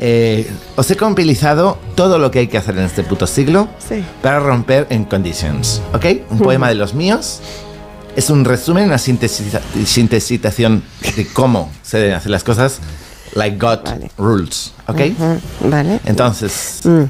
[0.00, 4.04] Eh, os he compilizado todo lo que hay que hacer en este puto siglo Sí.
[4.22, 6.04] para romper en conditions, ¿ok?
[6.30, 7.40] Un poema de los míos.
[8.14, 10.82] Es un resumen, una sintetización
[11.16, 12.78] de cómo se deben hacer las cosas,
[13.34, 13.80] like God
[14.18, 15.00] rules, ¿ok?
[15.18, 16.00] Ujú, Vale.
[16.04, 17.04] Entonces, Mm,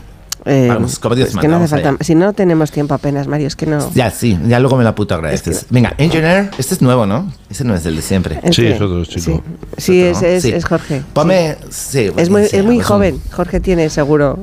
[0.47, 2.05] eh, Vamos, como Dios es que manda, no hace vamos falta.
[2.05, 3.93] Si no tenemos tiempo apenas, Mario, es que no.
[3.95, 5.67] ya sí, ya luego me la puto agradeces.
[5.71, 7.31] Venga, Engineer, este es nuevo, ¿no?
[7.51, 8.41] Ese no es el de siempre.
[8.43, 8.75] ¿El Sí, qué?
[8.77, 9.43] es otro chico.
[9.77, 10.53] Sí, es, es, Sí.
[10.53, 11.03] es Jorge.
[11.13, 13.21] Ponme, sí, Es muy, sí, es muy pues, joven.
[13.33, 14.39] Jorge tiene seguro.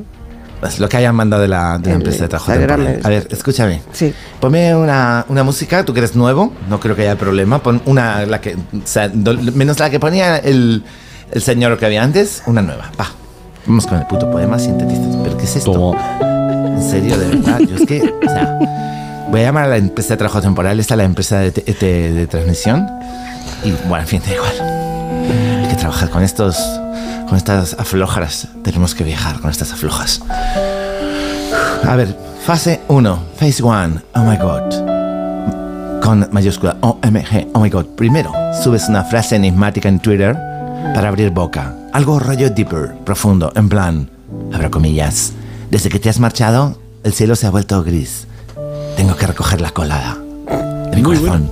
[0.61, 3.09] Es lo que hayan mandado de la, de la El empresa de trabajo es- A
[3.09, 3.81] ver, escúchame.
[3.91, 4.13] Sí.
[4.39, 7.61] Ponme una, una música, tú que eres nuevo, no creo que haya problema.
[7.61, 10.83] Pon una, la que, o sea, do- menos la que ponía el,
[11.31, 12.89] el señor que había antes, una nueva.
[12.97, 13.07] Va.
[13.65, 15.23] Vamos con el puto poema sintetizado.
[15.23, 15.93] ¿Pero qué es esto?
[16.21, 17.59] En serio, de verdad.
[17.59, 18.57] Yo es que, o sea,
[19.31, 22.13] voy a llamar a la empresa de trabajo temporal, esta es la empresa de, de-
[22.13, 22.87] de transmisión.
[23.63, 25.61] Y bueno, en fin, da igual.
[25.63, 26.57] Hay que trabajar con estos,
[27.27, 28.47] con estas aflojas.
[28.63, 30.21] Tenemos que viajar con estas aflojas.
[31.87, 36.01] A ver, fase 1, phase 1, oh my god.
[36.03, 37.85] Con mayúscula OMG, oh my god.
[37.95, 40.35] Primero, subes una frase enigmática en Twitter
[40.93, 41.75] para abrir boca.
[41.93, 44.09] Algo rollo deeper, profundo, en plan,
[44.51, 45.33] abro comillas.
[45.69, 48.27] Desde que te has marchado, el cielo se ha vuelto gris.
[48.95, 50.17] Tengo que recoger la colada
[50.91, 51.49] de mi corazón.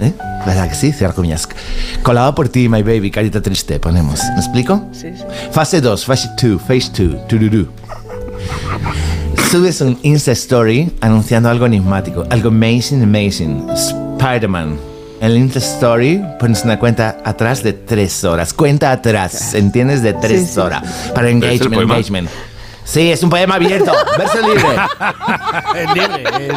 [0.00, 0.12] ¿Eh?
[0.44, 0.92] ¿Verdad que sí?
[0.92, 1.48] Cierra comillas.
[2.02, 4.20] Colado por ti, my baby, carita triste, ponemos.
[4.34, 4.84] ¿Me explico?
[4.92, 5.24] Sí, sí.
[5.50, 7.68] Fase 2, fase 2, phase 2, tururú.
[9.50, 13.66] Subes un Insta Story anunciando algo enigmático, algo amazing, amazing.
[13.70, 14.95] Spider-Man.
[15.26, 18.54] En el Insta Story pones una cuenta atrás de tres horas.
[18.54, 20.00] Cuenta atrás, ¿entiendes?
[20.00, 20.60] De tres Sí, sí.
[20.60, 20.82] horas.
[21.12, 22.28] Para ¿Pero es el engagement, engagement.
[22.84, 23.90] Sí, es un poema abierto.
[24.18, 24.62] Verso libre.
[25.74, 26.54] es libre.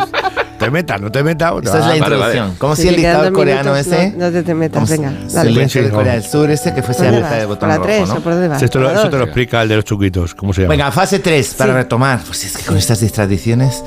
[0.60, 1.52] Te metas, no te metas.
[1.64, 2.56] Esta es la introducción.
[2.60, 4.12] Como Sí, si el dictador coreano minutos, ese.
[4.12, 5.10] No, no te, te metas, venga.
[5.10, 5.50] El Dale.
[5.50, 7.48] líder de Corea del Sur ese que fuese ¿Por dónde alerta de vas?
[7.48, 8.14] botón ¿Por la rojo, tres ¿no?
[8.14, 8.62] o por dónde vas?
[8.62, 10.36] Esto, lo- ¿Por la eso te lo explica el de los chuquitos.
[10.36, 10.74] ¿Cómo se llama?
[10.74, 11.78] Venga, fase 3 para Sí.
[11.78, 12.20] retomar.
[12.24, 13.84] Pues es que con estas distracciones.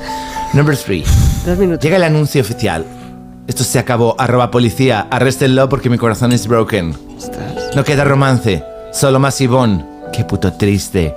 [0.51, 1.05] Number 3.
[1.45, 1.81] Dos minutos.
[1.81, 2.83] Llega el anuncio oficial.
[3.47, 4.15] Esto se acabó.
[4.19, 5.07] Arroba policía.
[5.11, 6.95] Arréstenlo porque mi corazón es broken.
[7.75, 8.63] No queda romance.
[8.91, 9.85] Solo más Ivonne.
[10.11, 11.13] Qué puto triste.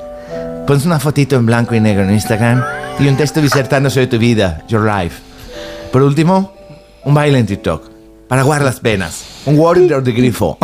[0.66, 2.64] Pones una fotito en blanco y negro en Instagram
[2.98, 5.20] y un texto disertando sobre tu vida, your life.
[5.92, 6.52] Por último,
[7.04, 7.90] un baile en TikTok.
[8.26, 9.24] Para guardar las penas.
[9.44, 10.58] Un warrior de grifo.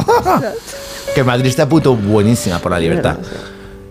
[1.15, 3.19] que Madrid está puto buenísima por la libertad.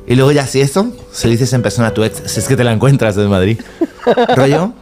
[0.08, 2.48] Y luego ya si eso, se lo dices en persona a tu ex, si es
[2.48, 3.62] que te la encuentras en Madrid.
[4.36, 4.74] Rollo,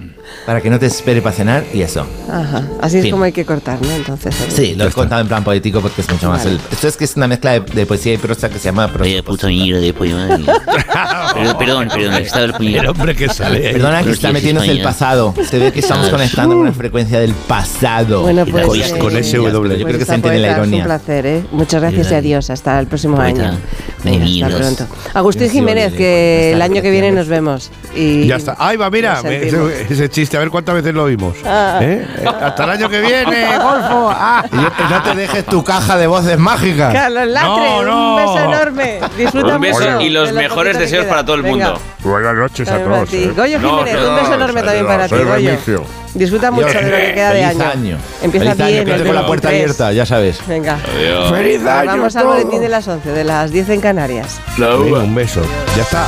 [0.45, 2.05] para que no te espere para cenar y eso.
[2.31, 2.63] Ajá.
[2.81, 3.11] Así es Fin.
[3.11, 3.91] como hay que cortar, ¿no?
[3.91, 4.35] Entonces.
[4.41, 4.51] oye.
[4.51, 6.55] Sí, lo he contado en plan poético porque es mucho más Vale.
[6.55, 6.61] el...
[6.71, 9.03] Esto es que es una mezcla de, de poesía y prosa que se llama prosa.
[9.03, 10.27] Vaya puta mierda de poema.
[11.33, 12.81] Perdón, perdón, perdón, estaba el puñet.
[12.81, 13.71] El hombre que sale.
[13.73, 15.33] Perdona que está metiéndose el pasado.
[15.49, 18.21] Se ve que estamos Ah, conectando con una frecuencia del pasado.
[18.21, 19.51] Bueno, pues, Con- eh, con ese W.
[19.51, 20.85] Yo Pues creo que se esta entiende la poeta, Es un ironía.
[20.85, 21.43] placer, ¿eh?
[21.51, 22.49] Muchas gracias y adiós.
[22.49, 23.57] Hasta el próximo Poeta, año.
[24.03, 24.87] Venga, hasta pronto.
[25.13, 27.69] Agustín Jiménez, que el año que viene nos vemos.
[27.95, 28.55] Y Ya está.
[28.57, 29.21] Ahí va, mira,
[29.89, 31.37] ese chiste, a ver cuántas veces lo oímos.
[31.45, 31.79] Ah.
[31.81, 32.05] ¿Eh?
[32.19, 34.09] Eh, Hasta el año que viene, Golfo.
[34.13, 34.43] Ah.
[34.51, 36.93] Y no te dejes tu caja de voces mágicas.
[36.93, 38.09] Carlos Latre, No, no.
[38.09, 38.99] un beso enorme.
[39.17, 41.81] Disfruta Un beso mucho y los de lo mejores deseos para todo el Venga, mundo.
[42.03, 43.13] Buenas noches a todos.
[43.13, 43.31] ¿eh?
[43.35, 45.83] Goyo Jiménez, no, un beso enorme también para ti, Goyo.
[46.13, 47.65] Disfruta mucho de lo que queda de año.
[47.65, 47.97] año.
[48.21, 48.89] Empieza Feliz año, bien.
[48.89, 49.79] esté con la puerta 23.
[49.81, 50.39] abierta, ya sabes.
[50.47, 50.77] Venga.
[50.95, 51.31] Adiós.
[51.31, 51.85] ¡Feliz año!
[51.91, 54.39] Vamos al boletín de las 11, de las 10 en Canarias.
[54.57, 55.41] Venga, un beso.
[55.77, 56.07] Ya está.